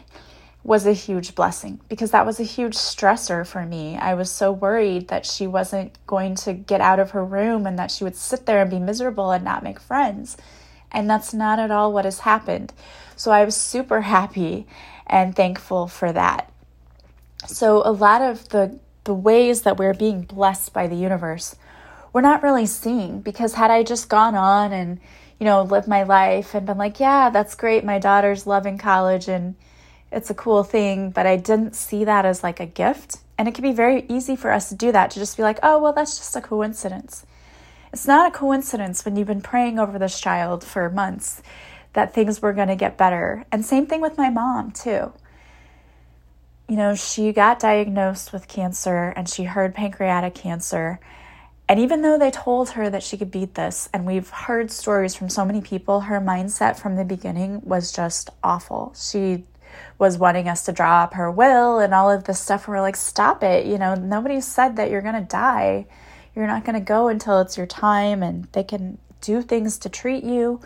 was 0.64 0.88
a 0.88 0.94
huge 0.94 1.36
blessing 1.36 1.82
because 1.90 2.12
that 2.12 2.26
was 2.26 2.40
a 2.40 2.44
huge 2.44 2.76
stressor 2.76 3.46
for 3.46 3.66
me. 3.66 3.98
I 3.98 4.14
was 4.14 4.32
so 4.32 4.52
worried 4.52 5.10
that 5.10 5.26
she 5.26 5.46
wasn't 5.46 5.92
going 6.08 6.36
to 6.36 6.54
get 6.54 6.80
out 6.80 7.00
of 7.00 7.12
her 7.12 7.24
room 7.26 7.68
and 7.68 7.78
that 7.78 7.92
she 7.92 8.06
would 8.06 8.16
sit 8.16 8.46
there 8.46 8.62
and 8.62 8.72
be 8.72 8.80
miserable 8.80 9.32
and 9.32 9.44
not 9.44 9.62
make 9.62 9.80
friends. 9.80 10.38
And 10.92 11.10
that's 11.10 11.34
not 11.34 11.60
at 11.60 11.72
all 11.72 11.92
what 11.92 12.06
has 12.06 12.20
happened. 12.20 12.74
So 13.16 13.32
I 13.32 13.44
was 13.46 13.56
super 13.56 14.02
happy 14.02 14.68
and 15.06 15.36
thankful 15.36 15.88
for 15.88 16.12
that. 16.12 16.52
So 17.48 17.82
a 17.86 17.92
lot 17.92 18.22
of 18.22 18.50
the 18.50 18.80
the 19.04 19.14
ways 19.14 19.62
that 19.62 19.78
we're 19.78 19.94
being 19.94 20.22
blessed 20.24 20.74
by 20.74 20.86
the 20.86 20.96
universe, 20.96 21.56
we're 22.12 22.20
not 22.20 22.44
really 22.44 22.66
seeing 22.66 23.22
because 23.22 23.54
had 23.54 23.72
I 23.72 23.84
just 23.84 24.10
gone 24.10 24.36
on 24.36 24.74
and 24.74 25.00
you 25.40 25.46
know 25.46 25.64
lived 25.64 25.88
my 25.88 26.04
life 26.04 26.54
and 26.54 26.66
been 26.66 26.78
like, 26.78 27.00
yeah, 27.00 27.30
that's 27.30 27.56
great, 27.56 27.86
my 27.86 28.00
daughter's 28.00 28.46
loving 28.46 28.78
college 28.78 29.30
and 29.30 29.56
it's 30.12 30.30
a 30.30 30.34
cool 30.34 30.64
thing, 30.64 31.12
but 31.12 31.26
I 31.26 31.38
didn't 31.38 31.76
see 31.76 32.06
that 32.06 32.26
as 32.26 32.44
like 32.44 32.60
a 32.60 32.66
gift. 32.66 33.18
And 33.38 33.48
it 33.48 33.54
can 33.54 33.64
be 33.64 33.74
very 33.74 34.06
easy 34.10 34.36
for 34.36 34.52
us 34.52 34.70
to 34.70 34.76
do 34.76 34.92
that 34.92 35.12
to 35.12 35.20
just 35.20 35.38
be 35.38 35.44
like, 35.44 35.60
oh, 35.62 35.80
well, 35.80 35.94
that's 35.94 36.18
just 36.18 36.36
a 36.36 36.42
coincidence. 36.42 37.26
It's 37.98 38.06
not 38.06 38.28
a 38.28 38.38
coincidence 38.38 39.04
when 39.04 39.16
you've 39.16 39.26
been 39.26 39.42
praying 39.42 39.80
over 39.80 39.98
this 39.98 40.20
child 40.20 40.64
for 40.64 40.88
months 40.88 41.42
that 41.94 42.14
things 42.14 42.44
were 42.44 42.54
going 42.54 42.68
to 42.68 42.76
get 42.76 42.96
better. 42.96 43.44
And 43.52 43.66
same 43.66 43.88
thing 43.88 44.02
with 44.02 44.20
my 44.20 44.30
mom, 44.30 44.70
too. 44.70 45.12
You 46.70 46.76
know, 46.76 46.94
she 46.94 47.34
got 47.34 47.58
diagnosed 47.58 48.32
with 48.32 48.48
cancer 48.48 49.12
and 49.16 49.28
she 49.28 49.46
heard 49.46 49.74
pancreatic 49.74 50.36
cancer. 50.36 51.00
And 51.68 51.80
even 51.80 52.04
though 52.04 52.20
they 52.20 52.30
told 52.30 52.70
her 52.70 52.88
that 52.88 53.02
she 53.02 53.18
could 53.18 53.32
beat 53.32 53.56
this, 53.56 53.90
and 53.92 54.06
we've 54.06 54.30
heard 54.30 54.70
stories 54.70 55.16
from 55.16 55.28
so 55.28 55.44
many 55.44 55.62
people, 55.62 56.02
her 56.02 56.22
mindset 56.22 56.78
from 56.78 56.98
the 56.98 57.04
beginning 57.04 57.62
was 57.64 57.92
just 57.92 58.30
awful. 58.44 58.94
She 58.96 59.46
was 59.98 60.20
wanting 60.20 60.48
us 60.48 60.66
to 60.66 60.72
draw 60.72 61.02
up 61.02 61.16
her 61.16 61.32
will 61.32 61.80
and 61.80 61.96
all 61.96 62.12
of 62.12 62.26
this 62.26 62.40
stuff. 62.40 62.68
We're 62.68 62.80
like, 62.80 62.96
stop 62.96 63.42
it. 63.42 63.66
You 63.66 63.80
know, 63.80 63.96
nobody 63.96 64.40
said 64.40 64.76
that 64.76 64.92
you're 64.92 65.02
going 65.02 65.16
to 65.16 65.22
die. 65.22 65.88
You're 66.38 66.46
not 66.46 66.64
going 66.64 66.76
to 66.76 66.86
go 66.86 67.08
until 67.08 67.40
it's 67.40 67.58
your 67.58 67.66
time 67.66 68.22
and 68.22 68.48
they 68.52 68.64
can 68.64 69.00
do 69.22 69.42
things 69.42 69.80
to 69.80 69.90
treat 69.90 70.24
you. 70.24 70.62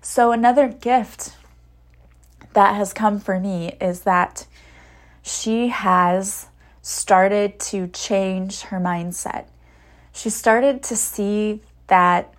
So, 0.00 0.30
another 0.30 0.68
gift 0.68 1.34
that 2.52 2.76
has 2.76 2.92
come 2.92 3.18
for 3.18 3.40
me 3.40 3.72
is 3.80 4.02
that 4.02 4.46
she 5.22 5.68
has 5.68 6.46
started 6.82 7.58
to 7.58 7.88
change 7.88 8.60
her 8.62 8.78
mindset. 8.78 9.46
She 10.12 10.30
started 10.30 10.84
to 10.84 10.94
see 10.94 11.62
that 11.88 12.32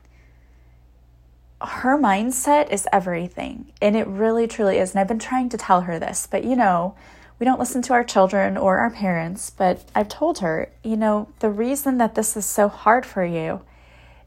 her 1.61 1.97
mindset 1.97 2.71
is 2.71 2.87
everything. 2.93 3.73
And 3.81 3.97
it 3.97 4.07
really, 4.07 4.47
truly 4.47 4.77
is. 4.77 4.91
And 4.91 5.01
I've 5.01 5.07
been 5.09 5.19
trying 5.19 5.49
to 5.49 5.57
tell 5.57 5.81
her 5.81 5.99
this, 5.99 6.29
but 6.31 6.45
you 6.45 6.55
know, 6.55 6.95
we 7.41 7.45
don't 7.45 7.59
listen 7.59 7.81
to 7.81 7.93
our 7.93 8.03
children 8.03 8.55
or 8.55 8.77
our 8.77 8.91
parents. 8.91 9.49
But 9.49 9.83
I've 9.95 10.07
told 10.07 10.39
her, 10.39 10.71
you 10.83 10.95
know, 10.95 11.27
the 11.39 11.49
reason 11.49 11.97
that 11.97 12.13
this 12.13 12.37
is 12.37 12.45
so 12.45 12.67
hard 12.67 13.03
for 13.03 13.25
you 13.25 13.61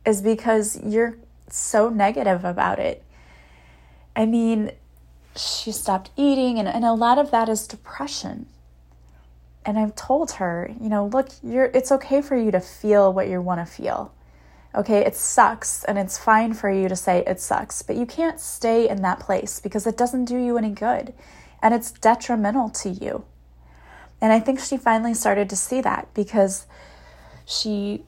is 0.05 0.21
because 0.21 0.83
you're 0.83 1.17
so 1.49 1.89
negative 1.89 2.45
about 2.45 2.81
it. 2.81 3.05
I 4.17 4.27
mean, 4.27 4.73
she 5.37 5.71
stopped 5.71 6.11
eating, 6.17 6.59
and, 6.59 6.67
and 6.67 6.85
a 6.85 6.93
lot 6.93 7.19
of 7.19 7.31
that 7.31 7.49
is 7.49 7.69
depression. 7.69 8.47
And 9.65 9.79
I've 9.79 9.95
told 9.95 10.33
her, 10.33 10.75
you 10.81 10.89
know, 10.89 11.07
look, 11.07 11.29
you're 11.41 11.67
it's 11.67 11.93
okay 11.93 12.21
for 12.21 12.37
you 12.37 12.51
to 12.51 12.61
feel 12.61 13.13
what 13.13 13.29
you 13.29 13.41
want 13.41 13.65
to 13.65 13.73
feel. 13.73 14.13
Okay, 14.75 15.07
it 15.07 15.15
sucks 15.15 15.85
and 15.85 15.99
it's 15.99 16.19
fine 16.19 16.53
for 16.53 16.69
you 16.69 16.89
to 16.89 16.97
say 16.97 17.23
it 17.29 17.41
sucks, 17.41 17.81
but 17.81 17.95
you 17.95 18.07
can't 18.07 18.41
stay 18.41 18.89
in 18.89 19.03
that 19.03 19.21
place 19.21 19.61
because 19.61 19.87
it 19.87 19.97
doesn't 19.97 20.25
do 20.25 20.37
you 20.37 20.59
any 20.59 20.71
good 20.71 21.15
and 21.65 21.73
it's 21.73 21.91
detrimental 21.91 22.69
to 22.69 22.91
you. 22.91 23.25
And 24.21 24.33
I 24.33 24.39
think 24.39 24.61
she 24.61 24.77
finally 24.77 25.15
started 25.15 25.49
to 25.51 25.57
see 25.57 25.81
that 25.81 26.07
because 26.15 26.67
she 27.47 28.05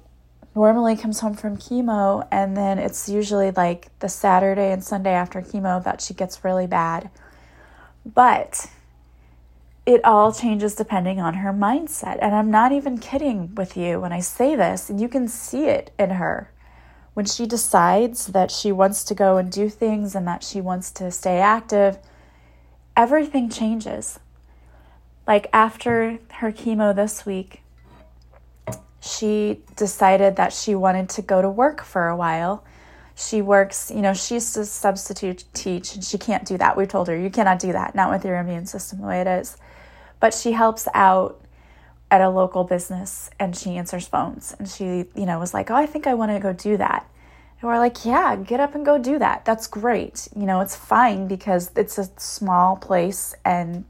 normally 0.54 0.94
comes 0.94 1.20
home 1.20 1.34
from 1.34 1.56
chemo 1.56 2.26
and 2.30 2.56
then 2.56 2.78
it's 2.78 3.08
usually 3.08 3.50
like 3.50 3.88
the 3.98 4.08
Saturday 4.08 4.70
and 4.72 4.84
Sunday 4.84 5.12
after 5.12 5.40
chemo 5.40 5.82
that 5.82 6.02
she 6.02 6.12
gets 6.14 6.44
really 6.44 6.66
bad. 6.66 7.10
But 8.04 8.70
it 9.86 10.04
all 10.04 10.32
changes 10.32 10.75
depending 10.75 11.18
on 11.18 11.34
her 11.34 11.52
mindset. 11.52 12.18
And 12.20 12.34
I'm 12.34 12.50
not 12.50 12.72
even 12.72 12.98
kidding 12.98 13.54
with 13.54 13.76
you 13.76 14.00
when 14.00 14.12
I 14.12 14.20
say 14.20 14.54
this, 14.54 14.90
and 14.90 15.00
you 15.00 15.08
can 15.08 15.28
see 15.28 15.66
it 15.66 15.92
in 15.98 16.10
her 16.10 16.50
when 17.14 17.25
she 17.25 17.46
decides 17.46 18.26
that 18.26 18.50
she 18.50 18.70
wants 18.70 19.02
to 19.04 19.14
go 19.14 19.38
and 19.38 19.50
do 19.50 19.70
things 19.70 20.14
and 20.14 20.26
that 20.26 20.42
she 20.42 20.60
wants 20.60 20.90
to 20.90 21.10
stay 21.10 21.38
active, 21.38 21.98
everything 22.96 23.50
changes. 23.50 24.18
Like 25.26 25.48
after 25.52 26.18
her 26.34 26.52
chemo 26.52 26.94
this 26.94 27.26
week, 27.26 27.62
she 29.00 29.60
decided 29.76 30.36
that 30.36 30.52
she 30.52 30.74
wanted 30.74 31.08
to 31.10 31.22
go 31.22 31.42
to 31.42 31.50
work 31.50 31.82
for 31.82 32.08
a 32.08 32.16
while. 32.16 32.64
She 33.14 33.40
works, 33.42 33.90
you 33.90 34.02
know, 34.02 34.14
she's 34.14 34.56
a 34.56 34.66
substitute 34.66 35.44
teach 35.52 35.94
and 35.94 36.04
she 36.04 36.18
can't 36.18 36.44
do 36.44 36.58
that. 36.58 36.76
We 36.76 36.86
told 36.86 37.08
her, 37.08 37.16
you 37.16 37.30
cannot 37.30 37.58
do 37.58 37.72
that, 37.72 37.94
not 37.94 38.10
with 38.10 38.24
your 38.24 38.36
immune 38.36 38.66
system 38.66 39.00
the 39.00 39.06
way 39.06 39.20
it 39.20 39.26
is. 39.26 39.56
But 40.20 40.34
she 40.34 40.52
helps 40.52 40.88
out 40.94 41.40
at 42.10 42.20
a 42.20 42.28
local 42.28 42.64
business 42.64 43.30
and 43.38 43.56
she 43.56 43.76
answers 43.76 44.06
phones 44.06 44.54
and 44.58 44.68
she 44.68 45.06
you 45.14 45.26
know 45.26 45.38
was 45.38 45.52
like 45.52 45.70
oh 45.70 45.74
i 45.74 45.86
think 45.86 46.06
i 46.06 46.14
want 46.14 46.30
to 46.30 46.38
go 46.38 46.52
do 46.52 46.76
that 46.76 47.08
and 47.66 47.75
we're 47.75 47.80
like 47.80 48.04
yeah 48.04 48.37
get 48.37 48.61
up 48.61 48.75
and 48.75 48.87
go 48.87 48.96
do 48.96 49.18
that. 49.18 49.44
That's 49.44 49.66
great. 49.66 50.28
You 50.37 50.46
know 50.46 50.61
it's 50.61 50.76
fine 50.76 51.26
because 51.26 51.73
it's 51.75 51.99
a 51.99 52.08
small 52.16 52.76
place 52.76 53.35
and 53.44 53.85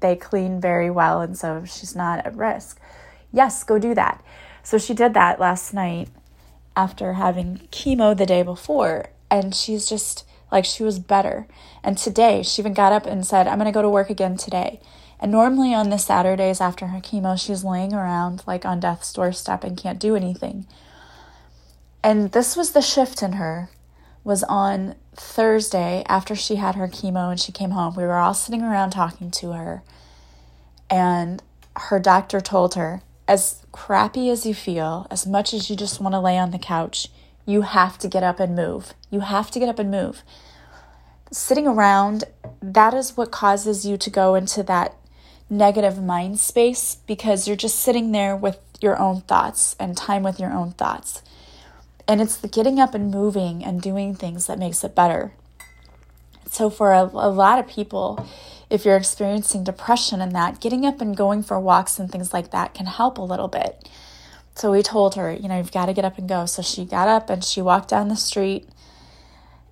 they 0.00 0.14
clean 0.14 0.60
very 0.60 0.90
well 0.90 1.22
and 1.22 1.36
so 1.36 1.64
she's 1.64 1.96
not 1.96 2.26
at 2.26 2.36
risk. 2.36 2.78
Yes 3.32 3.64
go 3.64 3.78
do 3.78 3.94
that. 3.94 4.22
So 4.62 4.76
she 4.76 4.92
did 4.92 5.14
that 5.14 5.40
last 5.40 5.72
night 5.72 6.08
after 6.76 7.14
having 7.14 7.66
chemo 7.72 8.16
the 8.16 8.26
day 8.26 8.42
before 8.42 9.06
and 9.30 9.54
she's 9.54 9.88
just 9.88 10.26
like 10.52 10.66
she 10.66 10.82
was 10.82 10.98
better. 10.98 11.46
And 11.82 11.96
today 11.96 12.42
she 12.42 12.60
even 12.60 12.74
got 12.74 12.92
up 12.92 13.06
and 13.06 13.26
said 13.26 13.48
i'm 13.48 13.58
going 13.58 13.66
to 13.66 13.72
go 13.72 13.82
to 13.82 13.88
work 13.88 14.10
again 14.10 14.36
today. 14.36 14.80
And 15.18 15.32
normally 15.32 15.72
on 15.72 15.88
the 15.88 15.98
Saturdays 15.98 16.60
after 16.60 16.88
her 16.88 17.00
chemo, 17.00 17.40
she's 17.40 17.64
laying 17.64 17.94
around 17.94 18.42
like 18.46 18.66
on 18.66 18.80
death's 18.80 19.10
doorstep 19.12 19.64
and 19.64 19.78
can't 19.78 19.98
do 19.98 20.14
anything. 20.14 20.66
And 22.04 22.32
this 22.32 22.54
was 22.54 22.72
the 22.72 22.82
shift 22.82 23.22
in 23.22 23.32
her 23.32 23.70
was 24.24 24.42
on 24.44 24.94
Thursday 25.16 26.04
after 26.06 26.34
she 26.34 26.56
had 26.56 26.74
her 26.74 26.86
chemo 26.86 27.30
and 27.30 27.40
she 27.40 27.50
came 27.50 27.70
home. 27.70 27.94
We 27.96 28.04
were 28.04 28.18
all 28.18 28.34
sitting 28.34 28.62
around 28.62 28.90
talking 28.90 29.30
to 29.32 29.52
her. 29.52 29.82
And 30.90 31.42
her 31.76 31.98
doctor 31.98 32.42
told 32.42 32.74
her, 32.74 33.00
as 33.26 33.64
crappy 33.72 34.28
as 34.28 34.44
you 34.44 34.54
feel, 34.54 35.06
as 35.10 35.26
much 35.26 35.54
as 35.54 35.70
you 35.70 35.76
just 35.76 35.98
want 35.98 36.12
to 36.12 36.20
lay 36.20 36.36
on 36.36 36.50
the 36.50 36.58
couch, 36.58 37.08
you 37.46 37.62
have 37.62 37.96
to 37.98 38.08
get 38.08 38.22
up 38.22 38.38
and 38.38 38.54
move. 38.54 38.92
You 39.10 39.20
have 39.20 39.50
to 39.52 39.58
get 39.58 39.70
up 39.70 39.78
and 39.78 39.90
move. 39.90 40.22
Sitting 41.30 41.66
around, 41.66 42.24
that 42.60 42.92
is 42.92 43.16
what 43.16 43.30
causes 43.30 43.86
you 43.86 43.96
to 43.96 44.10
go 44.10 44.34
into 44.34 44.62
that 44.64 44.94
negative 45.48 46.02
mind 46.02 46.38
space 46.38 46.98
because 47.06 47.48
you're 47.48 47.56
just 47.56 47.80
sitting 47.80 48.12
there 48.12 48.36
with 48.36 48.58
your 48.82 48.98
own 48.98 49.22
thoughts 49.22 49.74
and 49.80 49.96
time 49.96 50.22
with 50.22 50.38
your 50.38 50.52
own 50.52 50.72
thoughts. 50.72 51.22
And 52.06 52.20
it's 52.20 52.36
the 52.36 52.48
getting 52.48 52.78
up 52.78 52.94
and 52.94 53.10
moving 53.10 53.64
and 53.64 53.80
doing 53.80 54.14
things 54.14 54.46
that 54.46 54.58
makes 54.58 54.84
it 54.84 54.94
better. 54.94 55.32
So, 56.50 56.70
for 56.70 56.92
a, 56.92 57.02
a 57.02 57.30
lot 57.30 57.58
of 57.58 57.66
people, 57.66 58.26
if 58.70 58.84
you're 58.84 58.96
experiencing 58.96 59.64
depression 59.64 60.20
and 60.20 60.32
that, 60.34 60.60
getting 60.60 60.86
up 60.86 61.00
and 61.00 61.16
going 61.16 61.42
for 61.42 61.58
walks 61.58 61.98
and 61.98 62.10
things 62.10 62.32
like 62.32 62.50
that 62.50 62.74
can 62.74 62.86
help 62.86 63.18
a 63.18 63.22
little 63.22 63.48
bit. 63.48 63.88
So, 64.54 64.70
we 64.70 64.82
told 64.82 65.14
her, 65.14 65.32
you 65.32 65.48
know, 65.48 65.56
you've 65.56 65.72
got 65.72 65.86
to 65.86 65.92
get 65.92 66.04
up 66.04 66.18
and 66.18 66.28
go. 66.28 66.46
So, 66.46 66.62
she 66.62 66.84
got 66.84 67.08
up 67.08 67.30
and 67.30 67.42
she 67.42 67.60
walked 67.62 67.88
down 67.88 68.08
the 68.08 68.16
street 68.16 68.68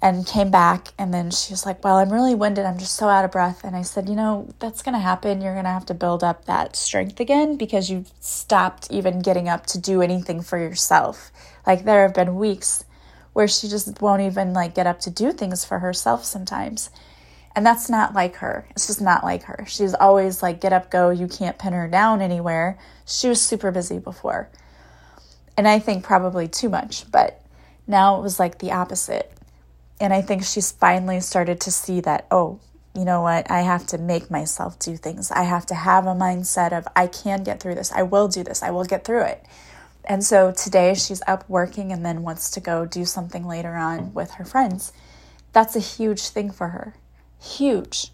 and 0.03 0.27
came 0.27 0.51
back 0.51 0.89
and 0.99 1.15
then 1.15 1.31
she 1.31 1.53
was 1.53 1.65
like 1.65 1.83
well 1.85 1.97
i'm 1.97 2.13
really 2.13 2.35
winded. 2.35 2.67
I'm 2.67 2.79
just 2.79 2.97
so 2.97 3.09
out 3.09 3.25
of 3.25 3.31
breath. 3.31 3.63
And 3.65 3.77
i 3.77 3.83
said 3.83 4.09
you 4.09 4.17
know 4.17 4.53
that's 4.59 4.83
going 4.83 4.95
to 4.95 5.01
happen. 5.01 5.41
You're 5.41 5.55
going 5.55 5.65
to 5.65 5.71
have 5.71 5.87
to 5.87 5.95
build 5.95 6.25
up 6.25 6.45
that 6.47 6.77
strength 6.77 7.21
again 7.21 7.57
because 7.57 7.89
you've 7.89 8.11
stopped 8.21 8.89
even 8.91 9.21
getting 9.21 9.49
up 9.49 9.65
to 9.67 9.79
do 9.79 10.03
anything 10.03 10.43
for 10.43 10.59
yourself. 10.59 11.31
Like 11.67 11.85
there 11.85 12.03
have 12.03 12.15
been 12.15 12.37
weeks 12.37 12.85
where 13.33 13.49
she 13.49 13.69
just 13.69 14.03
won't 14.03 14.21
even 14.21 14.53
like 14.53 14.75
get 14.75 14.87
up 14.87 15.01
to 15.01 15.11
do 15.11 15.33
things 15.33 15.65
for 15.65 15.79
herself 15.79 16.25
sometimes. 16.25 16.91
And 17.55 17.65
that's 17.65 17.89
not 17.89 18.15
like 18.15 18.37
her. 18.37 18.67
It's 18.71 18.87
just 18.87 19.01
not 19.01 19.23
like 19.23 19.45
her. 19.45 19.65
She's 19.69 19.95
always 19.95 20.43
like 20.43 20.61
get 20.61 20.73
up 20.73 20.91
go. 20.91 21.11
You 21.11 21.29
can't 21.29 21.59
pin 21.59 21.75
her 21.75 21.87
down 21.87 22.21
anywhere. 22.21 22.79
She 23.07 23.29
was 23.29 23.41
super 23.41 23.71
busy 23.71 23.99
before. 23.99 24.51
And 25.57 25.69
i 25.69 25.79
think 25.79 26.03
probably 26.03 26.49
too 26.49 26.69
much 26.69 27.11
but 27.13 27.41
now 27.87 28.19
it 28.19 28.23
was 28.23 28.39
like 28.41 28.59
the 28.59 28.73
opposite 28.73 29.31
and 30.03 30.13
I 30.13 30.21
think 30.21 30.43
she's 30.43 30.73
finally 30.73 31.21
started 31.21 31.61
to 31.61 31.71
see 31.71 32.01
that, 32.01 32.27
oh, 32.33 32.59
you 32.93 33.05
know 33.05 33.23
what? 33.23 33.49
I 33.49 33.61
have 33.61 33.87
to 33.87 33.99
make 33.99 34.33
myself 34.33 34.77
do 34.81 34.97
things. 34.97 35.31
I 35.31 35.45
have 35.45 35.65
to 35.67 35.77
have 35.77 36.07
a 36.07 36.15
mindset 36.15 36.77
of, 36.77 36.89
I 36.97 37.07
can 37.07 37.45
get 37.45 37.61
through 37.61 37.77
this. 37.77 37.93
I 37.93 38.03
will 38.03 38.27
do 38.27 38.43
this. 38.43 38.65
I 38.65 38.73
will 38.73 38.85
get 38.85 39.05
through 39.05 39.23
it. 39.23 39.47
And 40.05 40.25
so 40.25 40.51
today 40.51 40.95
she's 40.95 41.23
up 41.29 41.49
working 41.49 41.93
and 41.93 42.05
then 42.05 42.23
wants 42.23 42.51
to 42.51 42.61
go 42.61 42.85
do 42.85 43.05
something 43.05 43.47
later 43.47 43.77
on 43.77 44.13
with 44.13 44.33
her 44.33 44.45
friends. 44.45 44.93
That's 45.53 45.77
a 45.77 45.81
huge 45.81 46.31
thing 46.31 46.51
for 46.51 46.69
her. 46.69 46.95
Huge. 47.41 48.11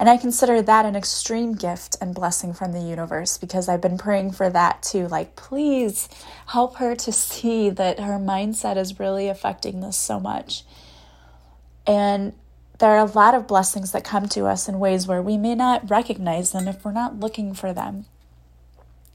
And 0.00 0.10
I 0.10 0.16
consider 0.16 0.60
that 0.60 0.84
an 0.84 0.96
extreme 0.96 1.54
gift 1.54 1.96
and 2.00 2.16
blessing 2.16 2.52
from 2.52 2.72
the 2.72 2.82
universe 2.82 3.38
because 3.38 3.68
I've 3.68 3.80
been 3.80 3.96
praying 3.96 4.32
for 4.32 4.50
that 4.50 4.82
too. 4.82 5.06
Like, 5.06 5.36
please 5.36 6.08
help 6.48 6.78
her 6.78 6.96
to 6.96 7.12
see 7.12 7.70
that 7.70 8.00
her 8.00 8.18
mindset 8.18 8.76
is 8.76 8.98
really 8.98 9.28
affecting 9.28 9.80
this 9.80 9.96
so 9.96 10.18
much. 10.18 10.64
And 11.86 12.32
there 12.78 12.90
are 12.90 13.06
a 13.06 13.10
lot 13.10 13.34
of 13.34 13.46
blessings 13.46 13.92
that 13.92 14.04
come 14.04 14.28
to 14.28 14.46
us 14.46 14.68
in 14.68 14.78
ways 14.78 15.06
where 15.06 15.22
we 15.22 15.38
may 15.38 15.54
not 15.54 15.88
recognize 15.88 16.52
them 16.52 16.68
if 16.68 16.84
we're 16.84 16.92
not 16.92 17.18
looking 17.18 17.54
for 17.54 17.72
them. 17.72 18.06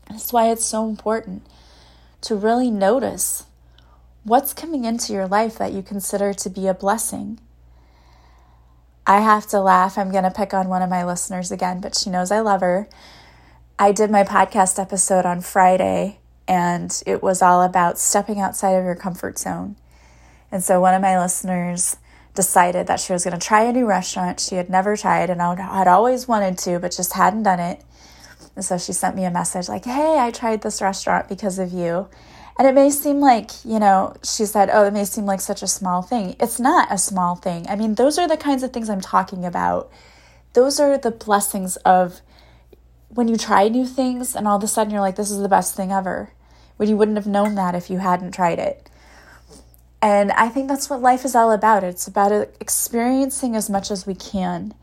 That's 0.09 0.33
why 0.33 0.49
it's 0.49 0.65
so 0.65 0.87
important 0.87 1.45
to 2.21 2.35
really 2.35 2.71
notice 2.71 3.45
what's 4.23 4.53
coming 4.53 4.85
into 4.85 5.13
your 5.13 5.27
life 5.27 5.57
that 5.57 5.73
you 5.73 5.81
consider 5.81 6.33
to 6.33 6.49
be 6.49 6.67
a 6.67 6.73
blessing. 6.73 7.39
I 9.05 9.21
have 9.21 9.47
to 9.47 9.59
laugh. 9.59 9.97
I'm 9.97 10.11
going 10.11 10.23
to 10.23 10.31
pick 10.31 10.53
on 10.53 10.69
one 10.69 10.81
of 10.81 10.89
my 10.89 11.03
listeners 11.03 11.51
again, 11.51 11.81
but 11.81 11.97
she 11.97 12.09
knows 12.09 12.31
I 12.31 12.39
love 12.39 12.61
her. 12.61 12.87
I 13.79 13.91
did 13.91 14.11
my 14.11 14.23
podcast 14.23 14.79
episode 14.79 15.25
on 15.25 15.41
Friday, 15.41 16.19
and 16.47 17.01
it 17.07 17.23
was 17.23 17.41
all 17.41 17.63
about 17.63 17.97
stepping 17.97 18.39
outside 18.39 18.73
of 18.73 18.85
your 18.85 18.95
comfort 18.95 19.39
zone. 19.39 19.75
And 20.51 20.63
so 20.63 20.79
one 20.79 20.93
of 20.93 21.01
my 21.01 21.19
listeners 21.19 21.97
decided 22.33 22.87
that 22.87 22.99
she 22.99 23.13
was 23.13 23.23
going 23.23 23.37
to 23.37 23.45
try 23.45 23.63
a 23.63 23.73
new 23.73 23.85
restaurant 23.85 24.39
she 24.39 24.55
had 24.55 24.69
never 24.69 24.95
tried 24.95 25.29
and 25.29 25.41
I 25.41 25.55
had 25.77 25.87
always 25.87 26.27
wanted 26.27 26.57
to, 26.59 26.79
but 26.79 26.95
just 26.95 27.13
hadn't 27.13 27.43
done 27.43 27.59
it. 27.59 27.83
And 28.55 28.63
so 28.63 28.77
she 28.77 28.93
sent 28.93 29.15
me 29.15 29.25
a 29.25 29.31
message 29.31 29.69
like, 29.69 29.85
Hey, 29.85 30.17
I 30.19 30.31
tried 30.31 30.61
this 30.61 30.81
restaurant 30.81 31.29
because 31.29 31.59
of 31.59 31.71
you. 31.71 32.07
And 32.57 32.67
it 32.67 32.75
may 32.75 32.89
seem 32.89 33.19
like, 33.19 33.49
you 33.65 33.79
know, 33.79 34.15
she 34.23 34.45
said, 34.45 34.69
Oh, 34.71 34.85
it 34.85 34.93
may 34.93 35.05
seem 35.05 35.25
like 35.25 35.41
such 35.41 35.61
a 35.61 35.67
small 35.67 36.01
thing. 36.01 36.35
It's 36.39 36.59
not 36.59 36.91
a 36.91 36.97
small 36.97 37.35
thing. 37.35 37.65
I 37.69 37.75
mean, 37.75 37.95
those 37.95 38.17
are 38.17 38.27
the 38.27 38.37
kinds 38.37 38.63
of 38.63 38.71
things 38.71 38.89
I'm 38.89 39.01
talking 39.01 39.45
about. 39.45 39.89
Those 40.53 40.79
are 40.79 40.97
the 40.97 41.11
blessings 41.11 41.77
of 41.77 42.21
when 43.09 43.27
you 43.27 43.37
try 43.37 43.67
new 43.67 43.85
things 43.85 44.35
and 44.35 44.47
all 44.47 44.57
of 44.57 44.63
a 44.63 44.67
sudden 44.67 44.91
you're 44.91 45.01
like, 45.01 45.15
This 45.15 45.31
is 45.31 45.41
the 45.41 45.49
best 45.49 45.75
thing 45.75 45.91
ever. 45.91 46.31
When 46.77 46.89
you 46.89 46.97
wouldn't 46.97 47.17
have 47.17 47.27
known 47.27 47.55
that 47.55 47.75
if 47.75 47.89
you 47.89 47.99
hadn't 47.99 48.31
tried 48.31 48.59
it. 48.59 48.89
And 50.01 50.31
I 50.31 50.49
think 50.49 50.67
that's 50.67 50.89
what 50.89 51.01
life 51.01 51.25
is 51.25 51.35
all 51.35 51.51
about. 51.51 51.83
It's 51.83 52.07
about 52.07 52.31
experiencing 52.59 53.55
as 53.55 53.69
much 53.69 53.91
as 53.91 54.07
we 54.07 54.15
can. 54.15 54.73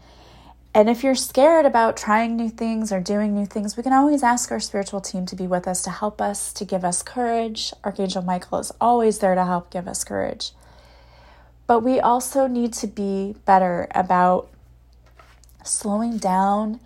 And 0.74 0.88
if 0.88 1.02
you're 1.02 1.16
scared 1.16 1.66
about 1.66 1.96
trying 1.96 2.36
new 2.36 2.48
things 2.48 2.92
or 2.92 3.00
doing 3.00 3.34
new 3.34 3.46
things, 3.46 3.76
we 3.76 3.82
can 3.82 3.92
always 3.92 4.22
ask 4.22 4.52
our 4.52 4.60
spiritual 4.60 5.00
team 5.00 5.26
to 5.26 5.34
be 5.34 5.46
with 5.46 5.66
us, 5.66 5.82
to 5.82 5.90
help 5.90 6.20
us, 6.20 6.52
to 6.52 6.64
give 6.64 6.84
us 6.84 7.02
courage. 7.02 7.72
Archangel 7.82 8.22
Michael 8.22 8.58
is 8.58 8.70
always 8.80 9.18
there 9.18 9.34
to 9.34 9.44
help 9.44 9.70
give 9.70 9.88
us 9.88 10.04
courage. 10.04 10.52
But 11.66 11.80
we 11.80 11.98
also 11.98 12.46
need 12.46 12.72
to 12.74 12.86
be 12.86 13.34
better 13.44 13.88
about 13.94 14.50
slowing 15.64 16.18
down 16.18 16.80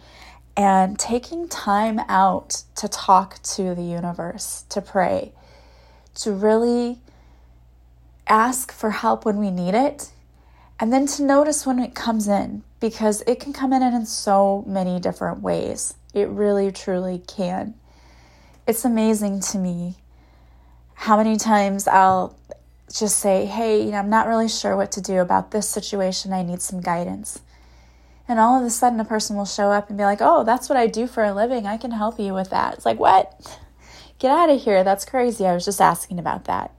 and 0.57 0.99
taking 0.99 1.49
time 1.49 2.01
out 2.09 2.63
to 2.77 2.89
talk 2.89 3.43
to 3.43 3.75
the 3.75 3.83
universe, 3.83 4.65
to 4.71 4.81
pray, 4.81 5.33
to 6.15 6.33
really 6.33 6.99
ask 8.33 8.73
for 8.73 8.91
help 8.91 9.27
when 9.27 9.37
we 9.37 9.51
need 9.51 9.75
it, 9.75 10.11
and 10.81 10.91
then 10.91 11.07
to 11.07 11.23
notice 11.23 11.67
when 11.67 11.79
it 11.79 11.95
comes 11.95 12.27
in 12.27 12.63
because 12.81 13.23
it 13.27 13.39
can 13.39 13.53
come 13.53 13.75
in 13.75 13.83
in 13.83 14.07
so 14.07 14.65
many 14.67 14.99
different 14.99 15.43
ways. 15.43 15.95
It 16.15 16.29
really, 16.29 16.73
truly 16.73 17.19
can. 17.19 17.75
It's 18.67 18.87
amazing 18.87 19.41
to 19.53 19.59
me 19.59 19.97
how 20.95 21.19
many 21.19 21.37
times 21.37 21.87
I'll 21.87 22.35
just 22.91 23.19
say, 23.19 23.45
Hey, 23.45 23.85
you 23.85 23.91
know, 23.91 23.99
I'm 23.99 24.11
not 24.11 24.27
really 24.27 24.49
sure 24.49 24.77
what 24.77 24.93
to 24.93 25.03
do 25.03 25.19
about 25.19 25.51
this 25.51 25.69
situation. 25.69 26.33
I 26.33 26.43
need 26.43 26.63
some 26.63 26.81
guidance. 26.81 27.41
And 28.27 28.39
all 28.39 28.59
of 28.59 28.65
a 28.65 28.71
sudden, 28.71 28.99
a 28.99 29.05
person 29.05 29.37
will 29.37 29.45
show 29.45 29.71
up 29.71 29.91
and 29.91 29.99
be 29.99 30.05
like, 30.05 30.21
Oh, 30.21 30.43
that's 30.43 30.71
what 30.71 30.79
I 30.79 30.87
do 30.87 31.07
for 31.07 31.23
a 31.23 31.35
living. 31.35 31.67
I 31.67 31.77
can 31.77 31.91
help 31.91 32.19
you 32.19 32.33
with 32.33 32.49
that. 32.51 32.75
It's 32.75 32.87
like, 32.87 32.99
What? 32.99 33.59
Get 34.19 34.31
out 34.31 34.49
of 34.49 34.63
here. 34.63 34.85
That's 34.85 35.05
crazy. 35.05 35.47
I 35.47 35.55
was 35.55 35.65
just 35.67 35.81
asking 35.81 36.19
about 36.19 36.45
that. 36.47 36.73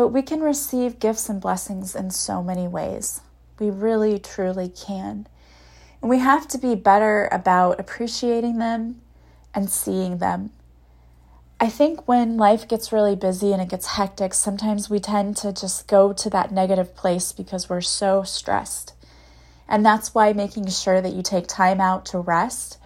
But 0.00 0.14
we 0.14 0.22
can 0.22 0.40
receive 0.40 0.98
gifts 0.98 1.28
and 1.28 1.42
blessings 1.42 1.94
in 1.94 2.10
so 2.10 2.42
many 2.42 2.66
ways. 2.66 3.20
We 3.58 3.68
really, 3.68 4.18
truly 4.18 4.70
can. 4.70 5.26
And 6.00 6.08
we 6.08 6.20
have 6.20 6.48
to 6.48 6.56
be 6.56 6.74
better 6.74 7.28
about 7.30 7.78
appreciating 7.78 8.56
them 8.56 9.02
and 9.54 9.68
seeing 9.68 10.16
them. 10.16 10.52
I 11.60 11.68
think 11.68 12.08
when 12.08 12.38
life 12.38 12.66
gets 12.66 12.94
really 12.94 13.14
busy 13.14 13.52
and 13.52 13.60
it 13.60 13.68
gets 13.68 13.88
hectic, 13.88 14.32
sometimes 14.32 14.88
we 14.88 15.00
tend 15.00 15.36
to 15.36 15.52
just 15.52 15.86
go 15.86 16.14
to 16.14 16.30
that 16.30 16.50
negative 16.50 16.96
place 16.96 17.32
because 17.32 17.68
we're 17.68 17.82
so 17.82 18.22
stressed. 18.22 18.94
And 19.68 19.84
that's 19.84 20.14
why 20.14 20.32
making 20.32 20.68
sure 20.68 21.02
that 21.02 21.12
you 21.12 21.22
take 21.22 21.46
time 21.46 21.78
out 21.78 22.06
to 22.06 22.18
rest 22.20 22.78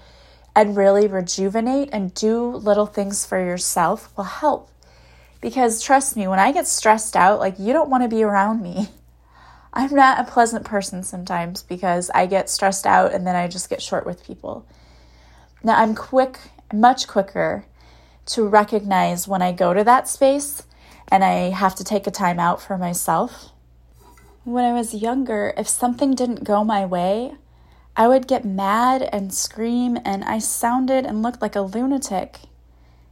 and 0.57 0.77
really 0.77 1.07
rejuvenate 1.07 1.91
and 1.93 2.13
do 2.13 2.45
little 2.45 2.87
things 2.87 3.25
for 3.25 3.39
yourself 3.39 4.13
will 4.17 4.25
help. 4.25 4.69
Because 5.45 5.83
trust 5.83 6.17
me, 6.17 6.27
when 6.27 6.39
I 6.39 6.53
get 6.53 6.67
stressed 6.67 7.15
out, 7.15 7.39
like 7.39 7.59
you 7.59 7.75
don't 7.75 7.91
want 7.91 8.03
to 8.03 8.09
be 8.09 8.23
around 8.23 8.63
me. 8.63 8.89
I'm 9.75 9.95
not 9.95 10.19
a 10.19 10.31
pleasant 10.33 10.65
person 10.65 11.03
sometimes 11.03 11.63
because 11.63 12.11
I 12.15 12.25
get 12.25 12.49
stressed 12.49 12.87
out 12.87 13.13
and 13.13 13.27
then 13.27 13.37
I 13.37 13.47
just 13.47 13.69
get 13.69 13.83
short 13.83 14.07
with 14.07 14.25
people. 14.25 14.67
Now, 15.63 15.79
I'm 15.79 15.95
quick, 15.95 16.39
much 16.73 17.07
quicker 17.07 17.67
to 18.25 18.49
recognize 18.49 19.29
when 19.29 19.43
I 19.43 19.53
go 19.53 19.75
to 19.75 19.85
that 19.85 20.09
space 20.09 20.63
and 21.09 21.23
I 21.23 21.51
have 21.51 21.75
to 21.75 21.85
take 21.85 22.07
a 22.07 22.11
time 22.11 22.41
out 22.41 22.63
for 22.63 22.79
myself. 22.79 23.51
When 24.45 24.65
I 24.65 24.73
was 24.73 24.95
younger, 24.95 25.53
if 25.59 25.69
something 25.69 26.15
didn't 26.15 26.45
go 26.45 26.65
my 26.65 26.87
way, 26.87 27.35
I 27.95 28.09
would 28.09 28.27
get 28.27 28.47
mad 28.47 29.03
and 29.13 29.35
scream, 29.35 29.99
and 30.07 30.25
I 30.25 30.39
sounded 30.39 31.05
and 31.05 31.23
looked 31.23 31.43
like 31.43 31.55
a 31.55 31.61
lunatic. 31.61 32.39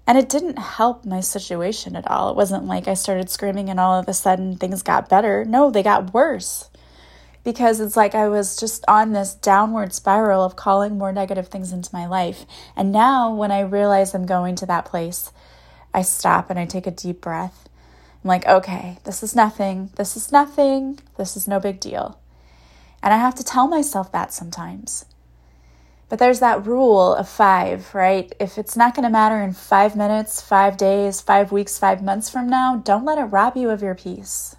And 0.06 0.18
it 0.18 0.28
didn't 0.28 0.58
help 0.58 1.04
my 1.04 1.20
situation 1.20 1.94
at 1.94 2.10
all. 2.10 2.30
It 2.30 2.36
wasn't 2.36 2.66
like 2.66 2.88
I 2.88 2.94
started 2.94 3.30
screaming 3.30 3.70
and 3.70 3.78
all 3.78 3.98
of 3.98 4.08
a 4.08 4.14
sudden 4.14 4.56
things 4.56 4.82
got 4.82 5.08
better. 5.08 5.44
No, 5.44 5.70
they 5.70 5.82
got 5.82 6.12
worse. 6.12 6.68
Because 7.44 7.80
it's 7.80 7.96
like 7.96 8.14
I 8.14 8.28
was 8.28 8.56
just 8.56 8.84
on 8.86 9.12
this 9.12 9.34
downward 9.34 9.92
spiral 9.92 10.44
of 10.44 10.56
calling 10.56 10.98
more 10.98 11.12
negative 11.12 11.48
things 11.48 11.72
into 11.72 11.90
my 11.92 12.06
life. 12.06 12.46
And 12.76 12.92
now, 12.92 13.34
when 13.34 13.50
I 13.50 13.60
realize 13.60 14.14
I'm 14.14 14.26
going 14.26 14.54
to 14.56 14.66
that 14.66 14.84
place, 14.84 15.32
I 15.92 16.02
stop 16.02 16.50
and 16.50 16.58
I 16.58 16.66
take 16.66 16.86
a 16.86 16.92
deep 16.92 17.20
breath. 17.20 17.68
I'm 18.22 18.28
like, 18.28 18.46
okay, 18.46 18.98
this 19.04 19.24
is 19.24 19.34
nothing. 19.34 19.90
This 19.96 20.16
is 20.16 20.30
nothing. 20.30 21.00
This 21.16 21.36
is 21.36 21.48
no 21.48 21.58
big 21.58 21.80
deal. 21.80 22.20
And 23.02 23.12
I 23.12 23.16
have 23.16 23.34
to 23.36 23.44
tell 23.44 23.66
myself 23.66 24.12
that 24.12 24.32
sometimes. 24.32 25.04
But 26.12 26.18
there's 26.18 26.40
that 26.40 26.66
rule 26.66 27.14
of 27.14 27.26
five, 27.26 27.94
right? 27.94 28.30
If 28.38 28.58
it's 28.58 28.76
not 28.76 28.94
going 28.94 29.04
to 29.04 29.08
matter 29.08 29.40
in 29.40 29.54
five 29.54 29.96
minutes, 29.96 30.42
five 30.42 30.76
days, 30.76 31.22
five 31.22 31.52
weeks, 31.52 31.78
five 31.78 32.02
months 32.02 32.28
from 32.28 32.50
now, 32.50 32.82
don't 32.84 33.06
let 33.06 33.16
it 33.16 33.22
rob 33.22 33.56
you 33.56 33.70
of 33.70 33.80
your 33.80 33.94
peace. 33.94 34.54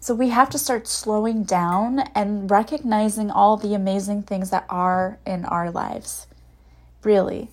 So 0.00 0.14
we 0.14 0.30
have 0.30 0.48
to 0.48 0.58
start 0.58 0.88
slowing 0.88 1.42
down 1.42 1.98
and 2.14 2.50
recognizing 2.50 3.30
all 3.30 3.58
the 3.58 3.74
amazing 3.74 4.22
things 4.22 4.48
that 4.48 4.64
are 4.70 5.18
in 5.26 5.44
our 5.44 5.70
lives. 5.70 6.26
Really. 7.04 7.50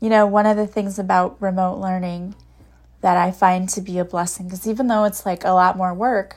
You 0.00 0.08
know, 0.08 0.26
one 0.26 0.46
of 0.46 0.56
the 0.56 0.66
things 0.66 0.98
about 0.98 1.36
remote 1.38 1.78
learning 1.78 2.34
that 3.02 3.18
I 3.18 3.30
find 3.30 3.68
to 3.68 3.82
be 3.82 3.98
a 3.98 4.06
blessing, 4.06 4.46
because 4.46 4.66
even 4.66 4.86
though 4.86 5.04
it's 5.04 5.26
like 5.26 5.44
a 5.44 5.50
lot 5.50 5.76
more 5.76 5.92
work, 5.92 6.36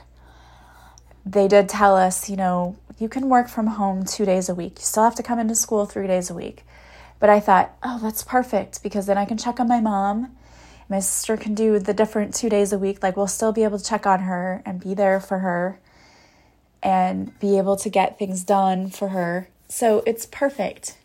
they 1.26 1.48
did 1.48 1.70
tell 1.70 1.96
us, 1.96 2.30
you 2.30 2.36
know, 2.36 2.76
you 3.00 3.10
can 3.10 3.30
work 3.30 3.48
from 3.48 3.68
home 3.68 4.06
two 4.06 4.26
days 4.26 4.50
a 4.50 4.56
week. 4.56 4.80
You 4.80 4.86
still 4.86 5.04
have 5.04 5.16
to 5.16 5.24
come 5.24 5.40
into 5.40 5.56
school 5.56 5.86
three 5.86 6.08
days 6.08 6.30
a 6.30 6.34
week. 6.34 6.64
But 7.20 7.30
I 7.30 7.40
thought, 7.40 7.78
oh, 7.84 8.00
that's 8.02 8.24
perfect 8.24 8.82
because 8.82 9.06
then 9.06 9.18
I 9.18 9.26
can 9.26 9.38
check 9.38 9.60
on 9.60 9.68
my 9.68 9.80
mom. 9.80 10.36
My 10.90 11.00
sister 11.00 11.38
can 11.38 11.54
do 11.54 11.80
the 11.80 11.94
different 11.94 12.34
two 12.34 12.50
days 12.50 12.74
a 12.74 12.80
week. 12.80 13.02
Like, 13.04 13.16
we'll 13.16 13.28
still 13.28 13.54
be 13.54 13.64
able 13.64 13.78
to 13.78 13.86
check 13.86 14.06
on 14.06 14.22
her 14.22 14.62
and 14.66 14.80
be 14.82 14.94
there 14.94 15.20
for 15.20 15.40
her 15.40 15.80
and 16.84 17.38
be 17.40 17.58
able 17.58 17.78
to 17.78 17.90
get 17.90 18.18
things 18.18 18.44
done 18.44 18.90
for 18.90 19.10
her. 19.10 19.48
So 19.68 20.04
it's 20.08 20.26
perfect. 20.26 20.98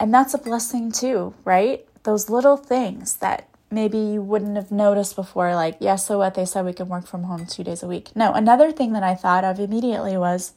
And 0.00 0.14
that's 0.14 0.32
a 0.32 0.38
blessing 0.38 0.90
too, 0.90 1.34
right? 1.44 1.86
Those 2.04 2.30
little 2.30 2.56
things 2.56 3.16
that 3.16 3.49
maybe 3.70 3.98
you 3.98 4.22
wouldn't 4.22 4.56
have 4.56 4.70
noticed 4.70 5.16
before 5.16 5.54
like 5.54 5.74
yes 5.74 5.82
yeah, 5.82 5.96
so 5.96 6.18
what? 6.18 6.34
They 6.34 6.44
said 6.44 6.64
we 6.64 6.72
can 6.72 6.88
work 6.88 7.06
from 7.06 7.24
home 7.24 7.46
two 7.46 7.64
days 7.64 7.82
a 7.82 7.88
week. 7.88 8.14
No 8.14 8.32
another 8.32 8.72
thing 8.72 8.92
that 8.92 9.02
i 9.02 9.14
thought 9.14 9.44
of 9.44 9.58
immediately 9.58 10.16
was 10.16 10.54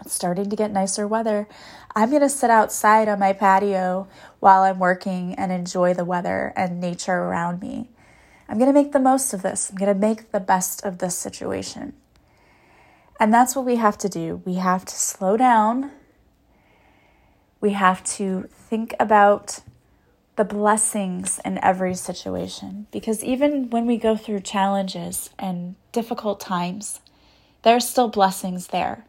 it's 0.00 0.14
starting 0.14 0.50
to 0.50 0.56
get 0.56 0.70
nicer 0.70 1.06
weather. 1.06 1.48
I'm 1.94 2.10
going 2.10 2.20
to 2.20 2.28
sit 2.28 2.50
outside 2.50 3.08
on 3.08 3.18
my 3.18 3.32
patio 3.32 4.06
while 4.40 4.62
i'm 4.62 4.78
working 4.78 5.34
and 5.34 5.50
enjoy 5.50 5.94
the 5.94 6.04
weather 6.04 6.52
and 6.56 6.80
nature 6.80 7.14
around 7.14 7.60
me. 7.60 7.88
I'm 8.48 8.58
going 8.58 8.72
to 8.72 8.78
make 8.80 8.92
the 8.92 9.00
most 9.00 9.32
of 9.32 9.42
this. 9.42 9.70
I'm 9.70 9.76
going 9.76 9.92
to 9.92 9.98
make 9.98 10.30
the 10.30 10.40
best 10.40 10.84
of 10.84 10.98
this 10.98 11.18
situation. 11.18 11.94
And 13.18 13.32
that's 13.32 13.56
what 13.56 13.64
we 13.64 13.76
have 13.76 13.98
to 13.98 14.08
do. 14.08 14.42
We 14.44 14.54
have 14.56 14.84
to 14.84 14.94
slow 14.94 15.36
down. 15.36 15.90
We 17.60 17.70
have 17.70 18.04
to 18.16 18.48
think 18.52 18.94
about 19.00 19.60
the 20.36 20.44
blessings 20.44 21.40
in 21.44 21.58
every 21.64 21.94
situation. 21.94 22.86
Because 22.92 23.24
even 23.24 23.70
when 23.70 23.86
we 23.86 23.96
go 23.96 24.16
through 24.16 24.40
challenges 24.40 25.30
and 25.38 25.74
difficult 25.92 26.40
times, 26.40 27.00
there 27.62 27.74
are 27.74 27.80
still 27.80 28.08
blessings 28.08 28.68
there. 28.68 29.04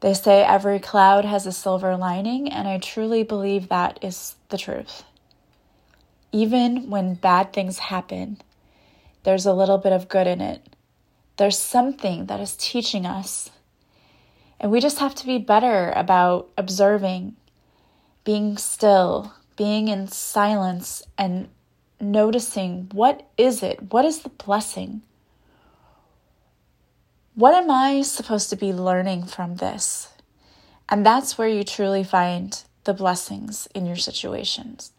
They 0.00 0.14
say 0.14 0.44
every 0.44 0.78
cloud 0.78 1.24
has 1.24 1.46
a 1.46 1.52
silver 1.52 1.96
lining, 1.96 2.50
and 2.50 2.68
I 2.68 2.78
truly 2.78 3.24
believe 3.24 3.68
that 3.68 3.98
is 4.00 4.36
the 4.48 4.58
truth. 4.58 5.02
Even 6.30 6.88
when 6.88 7.14
bad 7.14 7.52
things 7.52 7.78
happen, 7.78 8.40
there's 9.24 9.46
a 9.46 9.52
little 9.52 9.78
bit 9.78 9.92
of 9.92 10.08
good 10.08 10.28
in 10.28 10.40
it. 10.40 10.62
There's 11.36 11.58
something 11.58 12.26
that 12.26 12.40
is 12.40 12.56
teaching 12.56 13.04
us. 13.04 13.50
And 14.60 14.70
we 14.70 14.80
just 14.80 15.00
have 15.00 15.14
to 15.16 15.26
be 15.26 15.38
better 15.38 15.92
about 15.96 16.48
observing, 16.56 17.34
being 18.24 18.56
still, 18.56 19.32
being 19.58 19.88
in 19.88 20.06
silence 20.06 21.02
and 21.18 21.48
noticing 22.00 22.88
what 22.92 23.28
is 23.36 23.60
it? 23.60 23.92
What 23.92 24.04
is 24.04 24.20
the 24.20 24.28
blessing? 24.28 25.02
What 27.34 27.54
am 27.54 27.68
I 27.68 28.02
supposed 28.02 28.50
to 28.50 28.56
be 28.56 28.72
learning 28.72 29.24
from 29.24 29.56
this? 29.56 30.10
And 30.88 31.04
that's 31.04 31.36
where 31.36 31.48
you 31.48 31.64
truly 31.64 32.04
find 32.04 32.62
the 32.84 32.94
blessings 32.94 33.66
in 33.74 33.84
your 33.84 33.96
situations. 33.96 34.92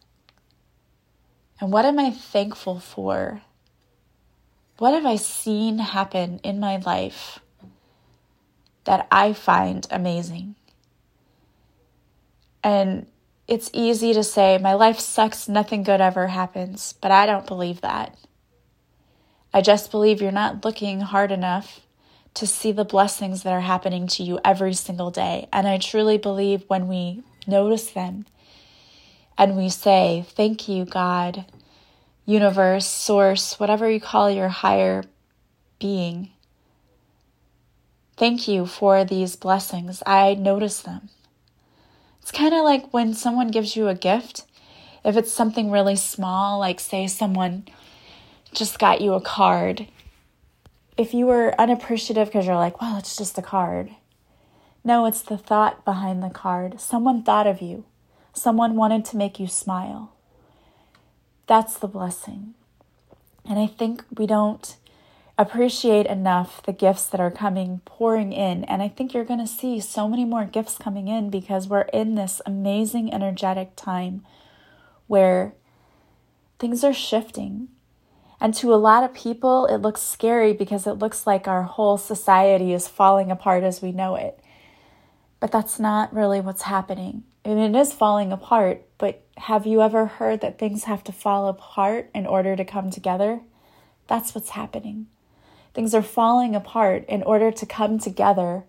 And 1.58 1.72
what 1.72 1.86
am 1.86 1.98
I 1.98 2.10
thankful 2.10 2.80
for? 2.80 3.40
What 4.76 4.92
have 4.92 5.06
I 5.06 5.16
seen 5.16 5.78
happen 5.78 6.38
in 6.42 6.60
my 6.60 6.76
life 6.76 7.40
that 8.84 9.06
I 9.10 9.32
find 9.32 9.86
amazing? 9.90 10.54
And 12.62 13.06
it's 13.50 13.68
easy 13.72 14.14
to 14.14 14.22
say, 14.22 14.58
my 14.58 14.74
life 14.74 15.00
sucks, 15.00 15.48
nothing 15.48 15.82
good 15.82 16.00
ever 16.00 16.28
happens, 16.28 16.94
but 17.00 17.10
I 17.10 17.26
don't 17.26 17.48
believe 17.48 17.80
that. 17.80 18.16
I 19.52 19.60
just 19.60 19.90
believe 19.90 20.22
you're 20.22 20.30
not 20.30 20.64
looking 20.64 21.00
hard 21.00 21.32
enough 21.32 21.80
to 22.34 22.46
see 22.46 22.70
the 22.70 22.84
blessings 22.84 23.42
that 23.42 23.52
are 23.52 23.60
happening 23.60 24.06
to 24.06 24.22
you 24.22 24.38
every 24.44 24.74
single 24.74 25.10
day. 25.10 25.48
And 25.52 25.66
I 25.66 25.78
truly 25.78 26.16
believe 26.16 26.62
when 26.68 26.86
we 26.86 27.24
notice 27.44 27.90
them 27.90 28.24
and 29.36 29.56
we 29.56 29.68
say, 29.68 30.24
Thank 30.28 30.68
you, 30.68 30.84
God, 30.84 31.44
universe, 32.24 32.86
source, 32.86 33.58
whatever 33.58 33.90
you 33.90 33.98
call 34.00 34.30
your 34.30 34.48
higher 34.48 35.02
being, 35.80 36.30
Thank 38.16 38.46
you 38.46 38.66
for 38.66 39.02
these 39.02 39.34
blessings. 39.34 40.02
I 40.06 40.34
notice 40.34 40.82
them. 40.82 41.08
It's 42.30 42.38
kind 42.38 42.54
of 42.54 42.62
like 42.62 42.92
when 42.92 43.12
someone 43.12 43.48
gives 43.48 43.74
you 43.74 43.88
a 43.88 43.94
gift. 43.96 44.44
If 45.04 45.16
it's 45.16 45.32
something 45.32 45.68
really 45.68 45.96
small, 45.96 46.60
like 46.60 46.78
say 46.78 47.08
someone 47.08 47.66
just 48.54 48.78
got 48.78 49.00
you 49.00 49.14
a 49.14 49.20
card, 49.20 49.88
if 50.96 51.12
you 51.12 51.26
were 51.26 51.60
unappreciative 51.60 52.28
because 52.28 52.46
you're 52.46 52.54
like, 52.54 52.80
well, 52.80 52.96
it's 52.98 53.16
just 53.16 53.36
a 53.36 53.42
card. 53.42 53.90
No, 54.84 55.06
it's 55.06 55.22
the 55.22 55.36
thought 55.36 55.84
behind 55.84 56.22
the 56.22 56.30
card. 56.30 56.80
Someone 56.80 57.24
thought 57.24 57.48
of 57.48 57.60
you, 57.60 57.84
someone 58.32 58.76
wanted 58.76 59.04
to 59.06 59.16
make 59.16 59.40
you 59.40 59.48
smile. 59.48 60.12
That's 61.48 61.76
the 61.76 61.88
blessing. 61.88 62.54
And 63.44 63.58
I 63.58 63.66
think 63.66 64.04
we 64.16 64.28
don't 64.28 64.76
appreciate 65.40 66.06
enough 66.06 66.62
the 66.64 66.72
gifts 66.72 67.06
that 67.06 67.20
are 67.20 67.30
coming 67.30 67.80
pouring 67.84 68.32
in. 68.32 68.64
And 68.64 68.82
I 68.82 68.88
think 68.88 69.14
you're 69.14 69.24
going 69.24 69.40
to 69.40 69.46
see 69.46 69.80
so 69.80 70.06
many 70.06 70.24
more 70.24 70.44
gifts 70.44 70.76
coming 70.76 71.08
in 71.08 71.30
because 71.30 71.66
we're 71.66 71.88
in 71.92 72.14
this 72.14 72.42
amazing 72.44 73.12
energetic 73.12 73.74
time 73.74 74.22
where 75.06 75.54
things 76.58 76.84
are 76.84 76.92
shifting. 76.92 77.68
And 78.38 78.52
to 78.54 78.74
a 78.74 78.76
lot 78.76 79.02
of 79.02 79.14
people, 79.14 79.66
it 79.66 79.78
looks 79.78 80.02
scary 80.02 80.52
because 80.52 80.86
it 80.86 80.98
looks 80.98 81.26
like 81.26 81.48
our 81.48 81.62
whole 81.62 81.96
society 81.96 82.72
is 82.72 82.86
falling 82.86 83.30
apart 83.30 83.64
as 83.64 83.80
we 83.80 83.92
know 83.92 84.16
it. 84.16 84.38
But 85.40 85.52
that's 85.52 85.78
not 85.78 86.14
really 86.14 86.40
what's 86.40 86.62
happening. 86.62 87.24
And 87.44 87.58
it 87.58 87.78
is 87.78 87.94
falling 87.94 88.30
apart, 88.32 88.82
but 88.98 89.22
have 89.38 89.66
you 89.66 89.80
ever 89.80 90.04
heard 90.04 90.42
that 90.42 90.58
things 90.58 90.84
have 90.84 91.02
to 91.04 91.12
fall 91.12 91.48
apart 91.48 92.10
in 92.14 92.26
order 92.26 92.56
to 92.56 92.64
come 92.64 92.90
together? 92.90 93.40
That's 94.06 94.34
what's 94.34 94.50
happening. 94.50 95.06
Things 95.74 95.94
are 95.94 96.02
falling 96.02 96.54
apart 96.54 97.04
in 97.08 97.22
order 97.22 97.50
to 97.50 97.66
come 97.66 97.98
together 97.98 98.64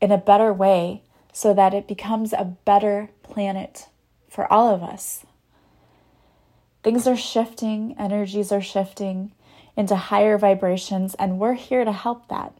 in 0.00 0.10
a 0.10 0.18
better 0.18 0.52
way 0.52 1.02
so 1.32 1.54
that 1.54 1.74
it 1.74 1.88
becomes 1.88 2.32
a 2.32 2.56
better 2.64 3.10
planet 3.22 3.88
for 4.28 4.50
all 4.52 4.74
of 4.74 4.82
us. 4.82 5.24
Things 6.82 7.06
are 7.06 7.16
shifting, 7.16 7.94
energies 7.98 8.50
are 8.50 8.60
shifting 8.60 9.32
into 9.76 9.94
higher 9.94 10.36
vibrations, 10.36 11.14
and 11.14 11.38
we're 11.38 11.54
here 11.54 11.84
to 11.84 11.92
help 11.92 12.28
that. 12.28 12.52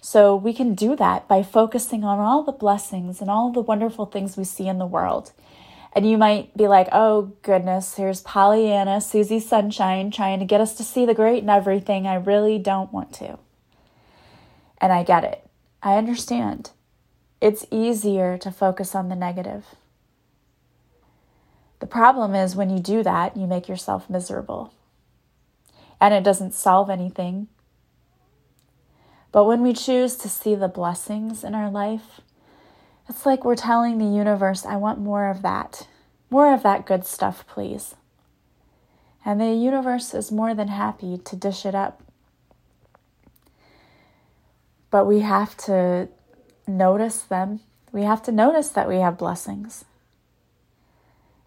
So 0.00 0.36
we 0.36 0.52
can 0.52 0.74
do 0.74 0.96
that 0.96 1.28
by 1.28 1.42
focusing 1.42 2.04
on 2.04 2.18
all 2.18 2.42
the 2.42 2.52
blessings 2.52 3.20
and 3.20 3.30
all 3.30 3.50
the 3.50 3.60
wonderful 3.60 4.06
things 4.06 4.36
we 4.36 4.44
see 4.44 4.68
in 4.68 4.78
the 4.78 4.86
world 4.86 5.32
and 5.94 6.08
you 6.08 6.18
might 6.18 6.56
be 6.56 6.66
like, 6.66 6.88
oh 6.90 7.32
goodness, 7.42 7.94
here's 7.94 8.20
Pollyanna, 8.20 9.00
Susie 9.00 9.38
Sunshine, 9.38 10.10
trying 10.10 10.40
to 10.40 10.44
get 10.44 10.60
us 10.60 10.74
to 10.74 10.82
see 10.82 11.06
the 11.06 11.14
great 11.14 11.42
and 11.42 11.50
everything. 11.50 12.06
I 12.06 12.14
really 12.14 12.58
don't 12.58 12.92
want 12.92 13.12
to. 13.14 13.38
And 14.78 14.92
I 14.92 15.04
get 15.04 15.22
it. 15.22 15.48
I 15.82 15.96
understand. 15.96 16.70
It's 17.40 17.66
easier 17.70 18.36
to 18.38 18.50
focus 18.50 18.94
on 18.94 19.08
the 19.08 19.14
negative. 19.14 19.66
The 21.78 21.86
problem 21.86 22.34
is 22.34 22.56
when 22.56 22.70
you 22.70 22.80
do 22.80 23.02
that, 23.04 23.36
you 23.36 23.46
make 23.46 23.68
yourself 23.68 24.10
miserable. 24.10 24.74
And 26.00 26.12
it 26.12 26.24
doesn't 26.24 26.54
solve 26.54 26.90
anything. 26.90 27.48
But 29.30 29.44
when 29.44 29.62
we 29.62 29.72
choose 29.72 30.16
to 30.16 30.28
see 30.28 30.54
the 30.54 30.68
blessings 30.68 31.44
in 31.44 31.54
our 31.54 31.70
life, 31.70 32.20
it's 33.08 33.26
like 33.26 33.44
we're 33.44 33.56
telling 33.56 33.98
the 33.98 34.04
universe, 34.04 34.64
I 34.64 34.76
want 34.76 34.98
more 34.98 35.28
of 35.30 35.42
that. 35.42 35.86
More 36.30 36.52
of 36.52 36.62
that 36.62 36.86
good 36.86 37.04
stuff, 37.04 37.46
please. 37.46 37.94
And 39.24 39.40
the 39.40 39.52
universe 39.52 40.14
is 40.14 40.32
more 40.32 40.54
than 40.54 40.68
happy 40.68 41.18
to 41.18 41.36
dish 41.36 41.64
it 41.64 41.74
up. 41.74 42.02
But 44.90 45.06
we 45.06 45.20
have 45.20 45.56
to 45.58 46.08
notice 46.66 47.22
them. 47.22 47.60
We 47.92 48.02
have 48.02 48.22
to 48.24 48.32
notice 48.32 48.68
that 48.70 48.88
we 48.88 48.96
have 48.98 49.18
blessings. 49.18 49.84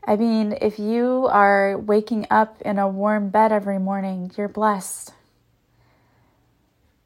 I 0.05 0.15
mean, 0.15 0.57
if 0.61 0.79
you 0.79 1.27
are 1.29 1.77
waking 1.77 2.27
up 2.31 2.61
in 2.61 2.79
a 2.79 2.87
warm 2.87 3.29
bed 3.29 3.51
every 3.51 3.77
morning, 3.77 4.31
you're 4.37 4.47
blessed. 4.47 5.13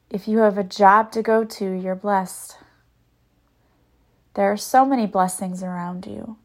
If 0.08 0.28
you 0.28 0.38
have 0.38 0.56
a 0.56 0.64
job 0.64 1.10
to 1.12 1.22
go 1.22 1.42
to, 1.42 1.72
you're 1.72 1.96
blessed. 1.96 2.56
There 4.34 4.50
are 4.50 4.56
so 4.56 4.84
many 4.84 5.06
blessings 5.06 5.62
around 5.62 6.06
you. 6.06 6.36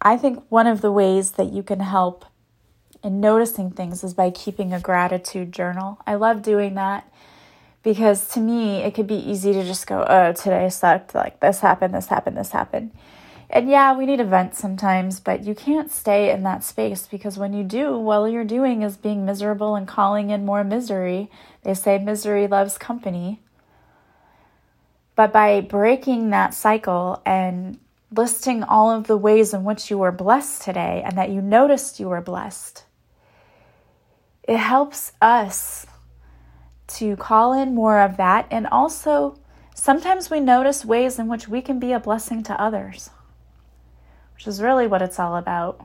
I 0.00 0.16
think 0.16 0.44
one 0.48 0.66
of 0.66 0.80
the 0.80 0.92
ways 0.92 1.32
that 1.32 1.52
you 1.52 1.62
can 1.62 1.80
help 1.80 2.24
in 3.02 3.20
noticing 3.20 3.70
things 3.70 4.02
is 4.02 4.14
by 4.14 4.30
keeping 4.30 4.72
a 4.72 4.80
gratitude 4.80 5.52
journal. 5.52 6.00
I 6.06 6.16
love 6.16 6.42
doing 6.42 6.74
that 6.74 7.10
because 7.82 8.28
to 8.30 8.40
me, 8.40 8.78
it 8.78 8.94
could 8.94 9.06
be 9.06 9.14
easy 9.14 9.52
to 9.52 9.62
just 9.62 9.86
go, 9.86 10.04
oh, 10.08 10.32
today 10.32 10.68
sucked. 10.68 11.14
Like 11.14 11.38
this 11.38 11.60
happened, 11.60 11.94
this 11.94 12.06
happened, 12.06 12.36
this 12.36 12.50
happened. 12.50 12.90
And 13.48 13.70
yeah, 13.70 13.96
we 13.96 14.06
need 14.06 14.18
events 14.18 14.58
sometimes, 14.58 15.20
but 15.20 15.44
you 15.44 15.54
can't 15.54 15.92
stay 15.92 16.32
in 16.32 16.42
that 16.42 16.64
space 16.64 17.06
because 17.06 17.38
when 17.38 17.52
you 17.52 17.62
do, 17.62 17.94
all 18.10 18.28
you're 18.28 18.44
doing 18.44 18.82
is 18.82 18.96
being 18.96 19.24
miserable 19.24 19.76
and 19.76 19.86
calling 19.86 20.30
in 20.30 20.44
more 20.44 20.64
misery. 20.64 21.30
They 21.62 21.74
say 21.74 21.98
misery 21.98 22.48
loves 22.48 22.76
company. 22.76 23.40
But 25.16 25.32
by 25.32 25.62
breaking 25.62 26.30
that 26.30 26.54
cycle 26.54 27.22
and 27.24 27.78
listing 28.14 28.62
all 28.62 28.90
of 28.90 29.06
the 29.06 29.16
ways 29.16 29.52
in 29.52 29.64
which 29.64 29.90
you 29.90 29.98
were 29.98 30.12
blessed 30.12 30.62
today 30.62 31.02
and 31.04 31.16
that 31.18 31.30
you 31.30 31.40
noticed 31.40 31.98
you 31.98 32.10
were 32.10 32.20
blessed, 32.20 32.84
it 34.44 34.58
helps 34.58 35.12
us 35.20 35.86
to 36.86 37.16
call 37.16 37.54
in 37.54 37.74
more 37.74 38.00
of 38.00 38.18
that. 38.18 38.46
And 38.50 38.66
also, 38.66 39.40
sometimes 39.74 40.30
we 40.30 40.38
notice 40.38 40.84
ways 40.84 41.18
in 41.18 41.28
which 41.28 41.48
we 41.48 41.62
can 41.62 41.80
be 41.80 41.92
a 41.92 41.98
blessing 41.98 42.42
to 42.44 42.60
others, 42.60 43.10
which 44.34 44.46
is 44.46 44.62
really 44.62 44.86
what 44.86 45.02
it's 45.02 45.18
all 45.18 45.36
about. 45.36 45.84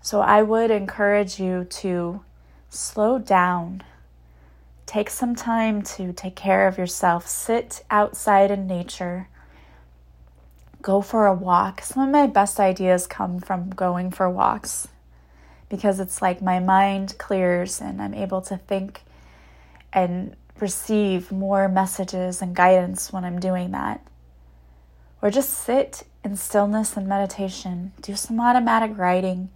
So, 0.00 0.20
I 0.20 0.42
would 0.42 0.70
encourage 0.70 1.40
you 1.40 1.64
to 1.64 2.22
slow 2.68 3.18
down 3.18 3.82
Take 4.94 5.10
some 5.10 5.34
time 5.34 5.82
to 5.96 6.12
take 6.12 6.36
care 6.36 6.68
of 6.68 6.78
yourself. 6.78 7.26
Sit 7.26 7.84
outside 7.90 8.52
in 8.52 8.68
nature. 8.68 9.26
Go 10.82 11.00
for 11.00 11.26
a 11.26 11.34
walk. 11.34 11.80
Some 11.80 12.04
of 12.04 12.10
my 12.10 12.28
best 12.28 12.60
ideas 12.60 13.08
come 13.08 13.40
from 13.40 13.70
going 13.70 14.12
for 14.12 14.30
walks 14.30 14.86
because 15.68 15.98
it's 15.98 16.22
like 16.22 16.40
my 16.40 16.60
mind 16.60 17.18
clears 17.18 17.80
and 17.80 18.00
I'm 18.00 18.14
able 18.14 18.40
to 18.42 18.56
think 18.56 19.00
and 19.92 20.36
receive 20.60 21.32
more 21.32 21.66
messages 21.68 22.40
and 22.40 22.54
guidance 22.54 23.12
when 23.12 23.24
I'm 23.24 23.40
doing 23.40 23.72
that. 23.72 24.00
Or 25.20 25.28
just 25.28 25.50
sit 25.50 26.04
in 26.22 26.36
stillness 26.36 26.96
and 26.96 27.08
meditation. 27.08 27.90
Do 28.00 28.14
some 28.14 28.38
automatic 28.38 28.96
writing. 28.96 29.48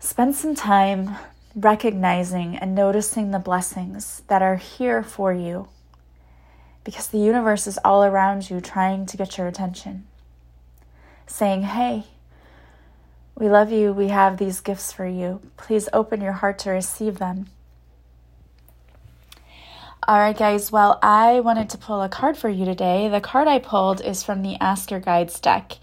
Spend 0.00 0.34
some 0.34 0.56
time 0.56 1.14
recognizing 1.54 2.56
and 2.56 2.74
noticing 2.74 3.30
the 3.30 3.38
blessings 3.38 4.22
that 4.28 4.42
are 4.42 4.56
here 4.56 5.02
for 5.02 5.32
you 5.32 5.68
because 6.84 7.06
the 7.08 7.18
universe 7.18 7.66
is 7.66 7.78
all 7.84 8.04
around 8.04 8.50
you 8.50 8.60
trying 8.60 9.06
to 9.06 9.16
get 9.16 9.38
your 9.38 9.46
attention. 9.46 10.06
Saying, 11.26 11.62
hey, 11.62 12.04
we 13.34 13.48
love 13.48 13.72
you. 13.72 13.92
We 13.92 14.08
have 14.08 14.36
these 14.36 14.60
gifts 14.60 14.92
for 14.92 15.06
you. 15.06 15.40
Please 15.56 15.88
open 15.92 16.20
your 16.20 16.32
heart 16.32 16.58
to 16.60 16.70
receive 16.70 17.18
them. 17.18 17.46
All 20.06 20.18
right, 20.18 20.36
guys. 20.36 20.70
Well, 20.70 20.98
I 21.02 21.40
wanted 21.40 21.70
to 21.70 21.78
pull 21.78 22.02
a 22.02 22.10
card 22.10 22.36
for 22.36 22.50
you 22.50 22.66
today. 22.66 23.08
The 23.08 23.22
card 23.22 23.48
I 23.48 23.58
pulled 23.58 24.02
is 24.02 24.22
from 24.22 24.42
the 24.42 24.56
Ask 24.60 24.90
Your 24.90 25.00
Guides 25.00 25.40
deck 25.40 25.78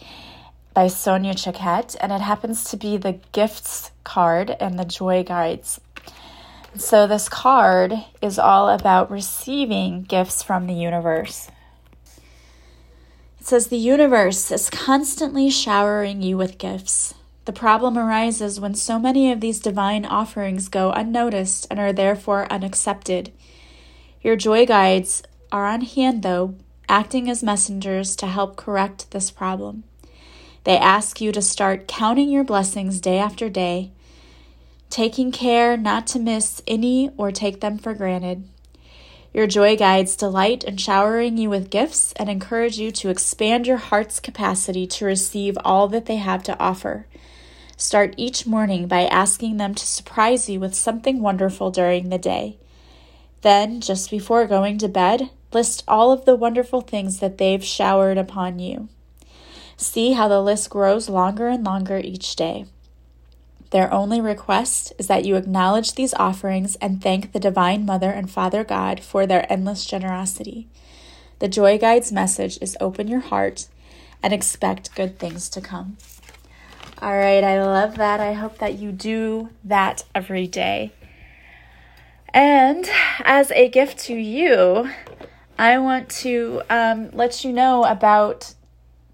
by 0.74 0.88
Sonia 0.88 1.34
Choquette, 1.34 1.96
and 2.00 2.12
it 2.12 2.22
happens 2.22 2.64
to 2.66 2.78
be 2.78 2.98
the 2.98 3.20
gifts 3.32 3.92
card 4.04 4.52
and 4.60 4.78
the 4.78 4.86
joy 4.86 5.24
guides. 5.24 5.82
So, 6.78 7.06
this 7.06 7.28
card 7.28 7.94
is 8.22 8.40
all 8.40 8.70
about 8.70 9.12
receiving 9.12 10.04
gifts 10.04 10.42
from 10.42 10.68
the 10.68 10.74
universe. 10.74 11.50
It 13.40 13.48
says 13.48 13.68
the 13.68 13.78
universe 13.78 14.52
is 14.52 14.70
constantly 14.70 15.50
showering 15.50 16.22
you 16.22 16.38
with 16.38 16.58
gifts. 16.58 17.14
The 17.46 17.52
problem 17.52 17.98
arises 17.98 18.60
when 18.60 18.76
so 18.76 19.00
many 19.00 19.32
of 19.32 19.42
these 19.42 19.60
divine 19.60 20.06
offerings 20.06 20.70
go 20.70 20.92
unnoticed 20.92 21.68
and 21.70 21.80
are 21.80 21.92
therefore 21.92 22.50
unaccepted. 22.52 23.34
Your 24.22 24.36
joy 24.36 24.66
guides 24.66 25.24
are 25.52 25.66
on 25.66 25.82
hand, 25.82 26.22
though, 26.22 26.56
acting 26.88 27.30
as 27.30 27.44
messengers 27.44 28.16
to 28.18 28.28
help 28.28 28.56
correct 28.56 29.10
this 29.12 29.32
problem. 29.32 29.84
They 30.64 30.78
ask 30.78 31.20
you 31.20 31.32
to 31.32 31.42
start 31.42 31.88
counting 31.88 32.30
your 32.30 32.44
blessings 32.44 33.02
day 33.02 33.18
after 33.18 33.50
day, 33.50 33.92
taking 34.90 35.32
care 35.32 35.76
not 35.76 36.06
to 36.08 36.20
miss 36.20 36.62
any 36.68 37.10
or 37.18 37.32
take 37.32 37.62
them 37.62 37.78
for 37.78 37.94
granted. 37.94 38.48
Your 39.34 39.48
joy 39.48 39.78
guides 39.78 40.16
delight 40.16 40.64
in 40.64 40.78
showering 40.78 41.38
you 41.38 41.50
with 41.50 41.70
gifts 41.70 42.12
and 42.14 42.30
encourage 42.30 42.78
you 42.78 42.92
to 42.92 43.10
expand 43.10 43.66
your 43.66 43.78
heart's 43.78 44.20
capacity 44.20 44.86
to 44.88 45.06
receive 45.06 45.58
all 45.64 45.88
that 45.88 46.06
they 46.06 46.18
have 46.18 46.44
to 46.44 46.60
offer. 46.60 47.08
Start 47.78 48.14
each 48.18 48.46
morning 48.46 48.88
by 48.88 49.06
asking 49.06 49.58
them 49.58 49.74
to 49.74 49.86
surprise 49.88 50.48
you 50.48 50.60
with 50.60 50.76
something 50.76 51.22
wonderful 51.22 51.72
during 51.72 52.10
the 52.10 52.18
day. 52.20 52.58
Then, 53.42 53.82
just 53.82 54.12
before 54.12 54.46
going 54.46 54.78
to 54.80 54.88
bed, 54.88 55.32
list 55.52 55.84
all 55.88 56.12
of 56.12 56.26
the 56.26 56.36
wonderful 56.36 56.82
things 56.82 57.20
that 57.20 57.40
they've 57.40 57.64
showered 57.64 58.20
upon 58.20 58.60
you. 58.60 58.90
See 59.82 60.12
how 60.12 60.28
the 60.28 60.44
list 60.44 60.70
grows 60.70 61.10
longer 61.10 61.48
and 61.48 61.64
longer 61.64 61.98
each 61.98 62.36
day. 62.36 62.68
Their 63.72 63.92
only 63.92 64.22
request 64.22 64.94
is 65.00 65.08
that 65.08 65.26
you 65.26 65.36
acknowledge 65.38 65.96
these 65.96 66.14
offerings 66.14 66.76
and 66.76 67.02
thank 67.02 67.32
the 67.32 67.40
Divine 67.40 67.84
Mother 67.84 68.12
and 68.12 68.30
Father 68.30 68.64
God 68.64 69.00
for 69.00 69.26
their 69.26 69.52
endless 69.52 69.84
generosity. 69.84 70.68
The 71.40 71.48
Joy 71.48 71.80
Guide's 71.80 72.12
message 72.12 72.60
is 72.62 72.78
open 72.80 73.08
your 73.08 73.22
heart 73.22 73.70
and 74.22 74.32
expect 74.32 74.94
good 74.94 75.18
things 75.18 75.50
to 75.50 75.62
come. 75.62 75.98
All 77.02 77.18
right, 77.18 77.44
I 77.44 77.66
love 77.66 77.96
that. 77.96 78.20
I 78.20 78.34
hope 78.34 78.60
that 78.60 78.78
you 78.78 78.92
do 78.92 79.50
that 79.64 80.04
every 80.14 80.46
day. 80.46 80.92
And 82.32 82.88
as 83.22 83.50
a 83.50 83.68
gift 83.68 83.98
to 84.06 84.14
you, 84.14 84.92
I 85.58 85.80
want 85.80 86.08
to 86.22 86.62
um, 86.70 87.10
let 87.14 87.44
you 87.44 87.52
know 87.52 87.84
about 87.84 88.54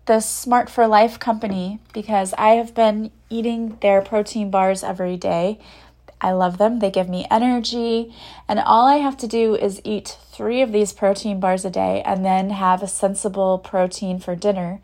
the 0.08 0.22
Smart 0.22 0.70
for 0.70 0.88
Life 0.88 1.20
company 1.20 1.80
because 1.94 2.34
I 2.38 2.52
have 2.52 2.74
been 2.74 3.12
eating 3.30 3.78
their 3.82 4.02
protein 4.02 4.50
bars 4.50 4.82
every 4.82 5.18
day. 5.18 5.60
I 6.22 6.32
love 6.32 6.58
them. 6.58 6.80
They 6.80 6.90
give 6.90 7.10
me 7.10 7.28
energy. 7.30 8.16
And 8.48 8.58
all 8.58 8.88
I 8.88 8.98
have 8.98 9.18
to 9.18 9.28
do 9.28 9.56
is 9.56 9.82
eat 9.84 10.18
three 10.32 10.62
of 10.62 10.72
these 10.72 10.94
protein 10.94 11.42
bars 11.42 11.66
a 11.66 11.70
day 11.70 12.02
and 12.06 12.24
then 12.24 12.52
have 12.52 12.82
a 12.82 12.88
sensible 12.88 13.60
protein 13.60 14.18
for 14.20 14.34
dinner. 14.34 14.80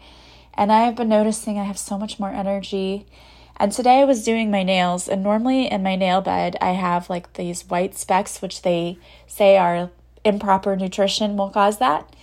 And 0.55 0.73
I 0.73 0.81
have 0.81 0.95
been 0.95 1.09
noticing 1.09 1.57
I 1.57 1.63
have 1.63 1.79
so 1.79 1.97
much 1.97 2.19
more 2.19 2.31
energy. 2.31 3.07
And 3.55 3.71
today 3.71 4.01
I 4.01 4.05
was 4.05 4.25
doing 4.25 4.51
my 4.51 4.63
nails, 4.63 5.07
and 5.07 5.23
normally 5.23 5.71
in 5.71 5.83
my 5.83 5.95
nail 5.95 6.21
bed, 6.21 6.57
I 6.59 6.71
have 6.71 7.09
like 7.09 7.33
these 7.33 7.69
white 7.69 7.95
specks, 7.95 8.41
which 8.41 8.63
they 8.63 8.97
say 9.25 9.57
are 9.57 9.89
improper 10.25 10.75
nutrition 10.75 11.37
will 11.37 11.49
cause 11.49 11.77
that. 11.77 12.13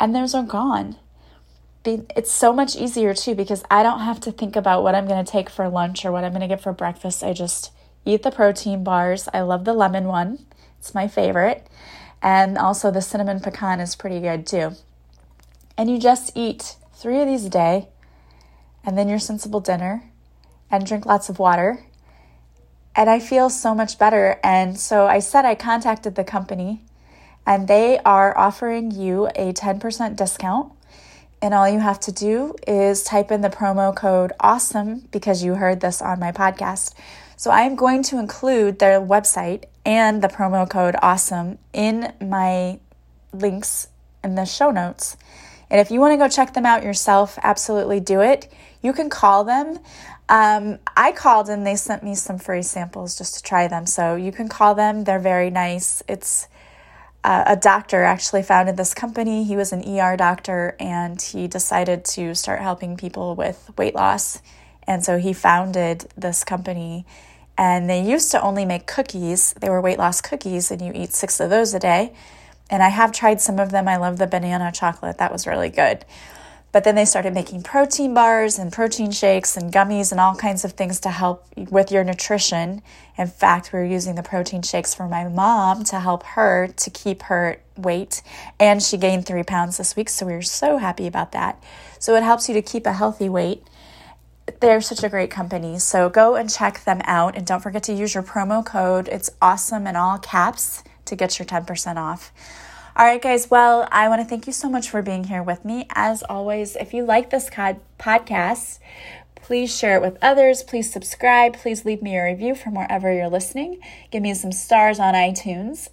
And 0.00 0.14
those 0.14 0.34
are 0.34 0.42
gone 0.42 0.96
be, 1.82 2.02
it's 2.16 2.30
so 2.30 2.52
much 2.52 2.76
easier 2.76 3.14
too 3.14 3.34
because 3.34 3.64
I 3.70 3.82
don't 3.82 4.00
have 4.00 4.20
to 4.20 4.32
think 4.32 4.56
about 4.56 4.82
what 4.82 4.94
I'm 4.94 5.06
going 5.06 5.24
to 5.24 5.30
take 5.30 5.50
for 5.50 5.68
lunch 5.68 6.04
or 6.04 6.12
what 6.12 6.24
I'm 6.24 6.32
going 6.32 6.42
to 6.42 6.48
get 6.48 6.62
for 6.62 6.72
breakfast. 6.72 7.22
I 7.22 7.32
just 7.32 7.72
eat 8.04 8.22
the 8.22 8.30
protein 8.30 8.84
bars. 8.84 9.28
I 9.32 9.40
love 9.40 9.64
the 9.64 9.72
lemon 9.72 10.04
one, 10.04 10.46
it's 10.78 10.94
my 10.94 11.08
favorite. 11.08 11.66
And 12.22 12.56
also 12.56 12.90
the 12.90 13.02
cinnamon 13.02 13.40
pecan 13.40 13.80
is 13.80 13.96
pretty 13.96 14.20
good 14.20 14.46
too. 14.46 14.72
And 15.76 15.90
you 15.90 15.98
just 15.98 16.36
eat 16.36 16.76
three 16.92 17.20
of 17.20 17.26
these 17.26 17.44
a 17.44 17.50
day, 17.50 17.88
and 18.84 18.96
then 18.96 19.08
your 19.08 19.18
sensible 19.18 19.60
dinner, 19.60 20.04
and 20.70 20.86
drink 20.86 21.04
lots 21.04 21.28
of 21.28 21.38
water. 21.38 21.84
And 22.94 23.10
I 23.10 23.18
feel 23.18 23.50
so 23.50 23.74
much 23.74 23.98
better. 23.98 24.38
And 24.44 24.78
so 24.78 25.06
I 25.06 25.18
said 25.18 25.44
I 25.44 25.54
contacted 25.54 26.14
the 26.14 26.24
company, 26.24 26.84
and 27.44 27.66
they 27.66 27.98
are 28.00 28.36
offering 28.38 28.92
you 28.92 29.26
a 29.34 29.52
10% 29.52 30.14
discount 30.14 30.72
and 31.42 31.52
all 31.52 31.68
you 31.68 31.80
have 31.80 31.98
to 32.00 32.12
do 32.12 32.54
is 32.68 33.02
type 33.02 33.32
in 33.32 33.40
the 33.40 33.50
promo 33.50 33.94
code 33.94 34.32
AWESOME 34.40 35.10
because 35.10 35.42
you 35.42 35.56
heard 35.56 35.80
this 35.80 36.00
on 36.00 36.20
my 36.20 36.30
podcast. 36.30 36.94
So 37.36 37.50
I 37.50 37.62
am 37.62 37.74
going 37.74 38.04
to 38.04 38.20
include 38.20 38.78
their 38.78 39.00
website 39.00 39.64
and 39.84 40.22
the 40.22 40.28
promo 40.28 40.70
code 40.70 40.94
AWESOME 41.02 41.58
in 41.72 42.12
my 42.20 42.78
links 43.32 43.88
in 44.22 44.36
the 44.36 44.44
show 44.44 44.70
notes. 44.70 45.16
And 45.68 45.80
if 45.80 45.90
you 45.90 45.98
want 45.98 46.12
to 46.12 46.16
go 46.16 46.28
check 46.28 46.54
them 46.54 46.64
out 46.64 46.84
yourself, 46.84 47.36
absolutely 47.42 47.98
do 47.98 48.20
it. 48.20 48.52
You 48.80 48.92
can 48.92 49.10
call 49.10 49.42
them. 49.42 49.80
Um, 50.28 50.78
I 50.96 51.10
called 51.10 51.48
and 51.48 51.66
they 51.66 51.74
sent 51.74 52.04
me 52.04 52.14
some 52.14 52.38
free 52.38 52.62
samples 52.62 53.18
just 53.18 53.34
to 53.34 53.42
try 53.42 53.66
them. 53.66 53.86
So 53.86 54.14
you 54.14 54.30
can 54.30 54.48
call 54.48 54.76
them. 54.76 55.04
They're 55.04 55.18
very 55.18 55.50
nice. 55.50 56.04
It's 56.06 56.46
a 57.24 57.56
doctor 57.56 58.02
actually 58.02 58.42
founded 58.42 58.76
this 58.76 58.94
company. 58.94 59.44
He 59.44 59.56
was 59.56 59.72
an 59.72 59.82
ER 59.86 60.16
doctor 60.16 60.76
and 60.80 61.20
he 61.22 61.46
decided 61.46 62.04
to 62.06 62.34
start 62.34 62.60
helping 62.60 62.96
people 62.96 63.36
with 63.36 63.70
weight 63.78 63.94
loss. 63.94 64.42
And 64.86 65.04
so 65.04 65.18
he 65.18 65.32
founded 65.32 66.08
this 66.16 66.42
company. 66.42 67.06
And 67.56 67.88
they 67.88 68.02
used 68.02 68.30
to 68.32 68.42
only 68.42 68.64
make 68.64 68.86
cookies. 68.86 69.52
They 69.60 69.68
were 69.68 69.80
weight 69.80 69.98
loss 69.98 70.20
cookies, 70.20 70.70
and 70.70 70.80
you 70.80 70.90
eat 70.94 71.12
six 71.12 71.38
of 71.38 71.50
those 71.50 71.74
a 71.74 71.78
day. 71.78 72.12
And 72.70 72.82
I 72.82 72.88
have 72.88 73.12
tried 73.12 73.40
some 73.40 73.58
of 73.58 73.70
them. 73.70 73.86
I 73.86 73.96
love 73.96 74.18
the 74.18 74.26
banana 74.26 74.72
chocolate, 74.72 75.18
that 75.18 75.30
was 75.30 75.46
really 75.46 75.68
good. 75.68 76.04
But 76.72 76.84
then 76.84 76.94
they 76.94 77.04
started 77.04 77.34
making 77.34 77.62
protein 77.62 78.14
bars 78.14 78.58
and 78.58 78.72
protein 78.72 79.10
shakes 79.10 79.58
and 79.58 79.70
gummies 79.70 80.10
and 80.10 80.18
all 80.18 80.34
kinds 80.34 80.64
of 80.64 80.72
things 80.72 80.98
to 81.00 81.10
help 81.10 81.44
with 81.54 81.92
your 81.92 82.02
nutrition. 82.02 82.82
In 83.18 83.26
fact, 83.26 83.72
we 83.72 83.78
were 83.78 83.84
using 83.84 84.14
the 84.14 84.22
protein 84.22 84.62
shakes 84.62 84.94
for 84.94 85.06
my 85.06 85.28
mom 85.28 85.84
to 85.84 86.00
help 86.00 86.22
her 86.22 86.68
to 86.68 86.90
keep 86.90 87.24
her 87.24 87.58
weight. 87.76 88.22
And 88.58 88.82
she 88.82 88.96
gained 88.96 89.26
three 89.26 89.42
pounds 89.42 89.76
this 89.76 89.94
week, 89.94 90.08
so 90.08 90.24
we 90.24 90.32
were 90.32 90.40
so 90.40 90.78
happy 90.78 91.06
about 91.06 91.32
that. 91.32 91.62
So 91.98 92.16
it 92.16 92.22
helps 92.22 92.48
you 92.48 92.54
to 92.54 92.62
keep 92.62 92.86
a 92.86 92.94
healthy 92.94 93.28
weight. 93.28 93.62
They're 94.60 94.80
such 94.80 95.04
a 95.04 95.10
great 95.10 95.30
company. 95.30 95.78
So 95.78 96.08
go 96.08 96.36
and 96.36 96.48
check 96.48 96.84
them 96.84 97.02
out. 97.04 97.36
And 97.36 97.46
don't 97.46 97.60
forget 97.60 97.82
to 97.84 97.92
use 97.92 98.14
your 98.14 98.22
promo 98.22 98.64
code. 98.64 99.08
It's 99.08 99.30
awesome 99.42 99.86
in 99.86 99.94
all 99.94 100.18
caps 100.18 100.82
to 101.04 101.16
get 101.16 101.38
your 101.38 101.46
10% 101.46 101.96
off. 101.96 102.32
All 102.94 103.06
right, 103.06 103.22
guys. 103.22 103.50
Well, 103.50 103.88
I 103.90 104.10
want 104.10 104.20
to 104.20 104.26
thank 104.26 104.46
you 104.46 104.52
so 104.52 104.68
much 104.68 104.90
for 104.90 105.00
being 105.00 105.24
here 105.24 105.42
with 105.42 105.64
me. 105.64 105.86
As 105.94 106.22
always, 106.24 106.76
if 106.76 106.92
you 106.92 107.06
like 107.06 107.30
this 107.30 107.48
podcast, 107.48 108.80
please 109.34 109.74
share 109.74 109.96
it 109.96 110.02
with 110.02 110.18
others. 110.20 110.62
Please 110.62 110.92
subscribe. 110.92 111.54
Please 111.54 111.86
leave 111.86 112.02
me 112.02 112.18
a 112.18 112.24
review 112.24 112.54
from 112.54 112.74
wherever 112.74 113.10
you're 113.10 113.30
listening. 113.30 113.80
Give 114.10 114.22
me 114.22 114.34
some 114.34 114.52
stars 114.52 115.00
on 115.00 115.14
iTunes. 115.14 115.88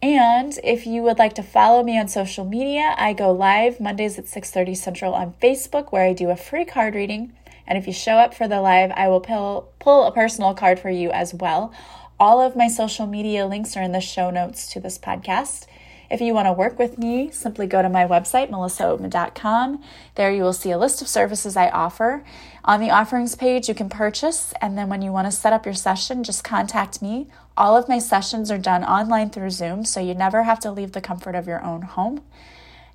And 0.00 0.56
if 0.62 0.86
you 0.86 1.02
would 1.02 1.18
like 1.18 1.34
to 1.34 1.42
follow 1.42 1.82
me 1.82 1.98
on 1.98 2.06
social 2.06 2.44
media, 2.44 2.94
I 2.96 3.14
go 3.14 3.32
live 3.32 3.80
Mondays 3.80 4.16
at 4.16 4.26
6:30 4.26 4.76
Central 4.76 5.12
on 5.12 5.34
Facebook 5.42 5.90
where 5.90 6.06
I 6.06 6.12
do 6.12 6.30
a 6.30 6.36
free 6.36 6.64
card 6.64 6.94
reading. 6.94 7.32
And 7.66 7.76
if 7.76 7.88
you 7.88 7.92
show 7.92 8.18
up 8.18 8.32
for 8.32 8.46
the 8.46 8.60
live, 8.60 8.92
I 8.94 9.08
will 9.08 9.20
pull, 9.20 9.72
pull 9.80 10.04
a 10.04 10.12
personal 10.12 10.54
card 10.54 10.78
for 10.78 10.90
you 10.90 11.10
as 11.10 11.34
well. 11.34 11.72
All 12.20 12.40
of 12.40 12.54
my 12.54 12.68
social 12.68 13.08
media 13.08 13.44
links 13.44 13.76
are 13.76 13.82
in 13.82 13.90
the 13.90 14.00
show 14.00 14.30
notes 14.30 14.72
to 14.72 14.78
this 14.78 14.98
podcast. 14.98 15.66
If 16.10 16.20
you 16.20 16.34
want 16.34 16.46
to 16.46 16.52
work 16.52 16.78
with 16.78 16.98
me, 16.98 17.30
simply 17.30 17.66
go 17.66 17.82
to 17.82 17.88
my 17.88 18.04
website, 18.06 18.50
melissaoatman.com. 18.50 19.82
There 20.14 20.30
you 20.30 20.42
will 20.42 20.52
see 20.52 20.70
a 20.70 20.78
list 20.78 21.02
of 21.02 21.08
services 21.08 21.56
I 21.56 21.68
offer. 21.70 22.24
On 22.64 22.80
the 22.80 22.90
offerings 22.90 23.34
page, 23.34 23.68
you 23.68 23.74
can 23.74 23.88
purchase, 23.88 24.52
and 24.60 24.76
then 24.76 24.88
when 24.88 25.02
you 25.02 25.12
want 25.12 25.26
to 25.26 25.32
set 25.32 25.52
up 25.52 25.64
your 25.64 25.74
session, 25.74 26.24
just 26.24 26.44
contact 26.44 27.02
me. 27.02 27.28
All 27.56 27.76
of 27.76 27.88
my 27.88 27.98
sessions 27.98 28.50
are 28.50 28.58
done 28.58 28.84
online 28.84 29.30
through 29.30 29.50
Zoom, 29.50 29.84
so 29.84 30.00
you 30.00 30.14
never 30.14 30.44
have 30.44 30.60
to 30.60 30.70
leave 30.70 30.92
the 30.92 31.00
comfort 31.00 31.34
of 31.34 31.46
your 31.46 31.62
own 31.62 31.82
home. 31.82 32.22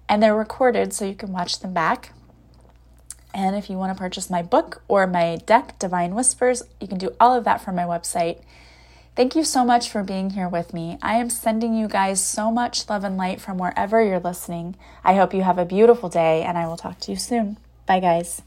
And 0.08 0.22
they're 0.22 0.36
recorded 0.36 0.94
so 0.94 1.06
you 1.06 1.16
can 1.16 1.32
watch 1.32 1.60
them 1.60 1.74
back. 1.74 2.14
And 3.34 3.56
if 3.56 3.70
you 3.70 3.78
want 3.78 3.96
to 3.96 4.00
purchase 4.00 4.30
my 4.30 4.42
book 4.42 4.82
or 4.88 5.06
my 5.06 5.38
deck, 5.46 5.78
Divine 5.78 6.16
Whispers, 6.16 6.64
you 6.82 6.88
can 6.88 6.98
do 6.98 7.16
all 7.20 7.36
of 7.36 7.44
that 7.44 7.62
from 7.62 7.76
my 7.76 7.84
website. 7.84 8.42
Thank 9.20 9.36
you 9.36 9.44
so 9.44 9.66
much 9.66 9.90
for 9.90 10.02
being 10.02 10.30
here 10.30 10.48
with 10.48 10.74
me. 10.74 10.98
I 11.02 11.16
am 11.16 11.30
sending 11.30 11.76
you 11.76 11.90
guys 11.90 12.24
so 12.24 12.50
much 12.50 12.88
love 12.88 13.04
and 13.04 13.18
light 13.18 13.42
from 13.42 13.58
wherever 13.58 14.02
you're 14.02 14.18
listening. 14.18 14.78
I 15.04 15.16
hope 15.16 15.34
you 15.34 15.42
have 15.42 15.58
a 15.58 15.66
beautiful 15.66 16.08
day, 16.08 16.42
and 16.44 16.58
I 16.58 16.68
will 16.68 16.78
talk 16.78 17.02
to 17.02 17.12
you 17.12 17.18
soon. 17.18 17.58
Bye, 17.86 18.00
guys. 18.00 18.42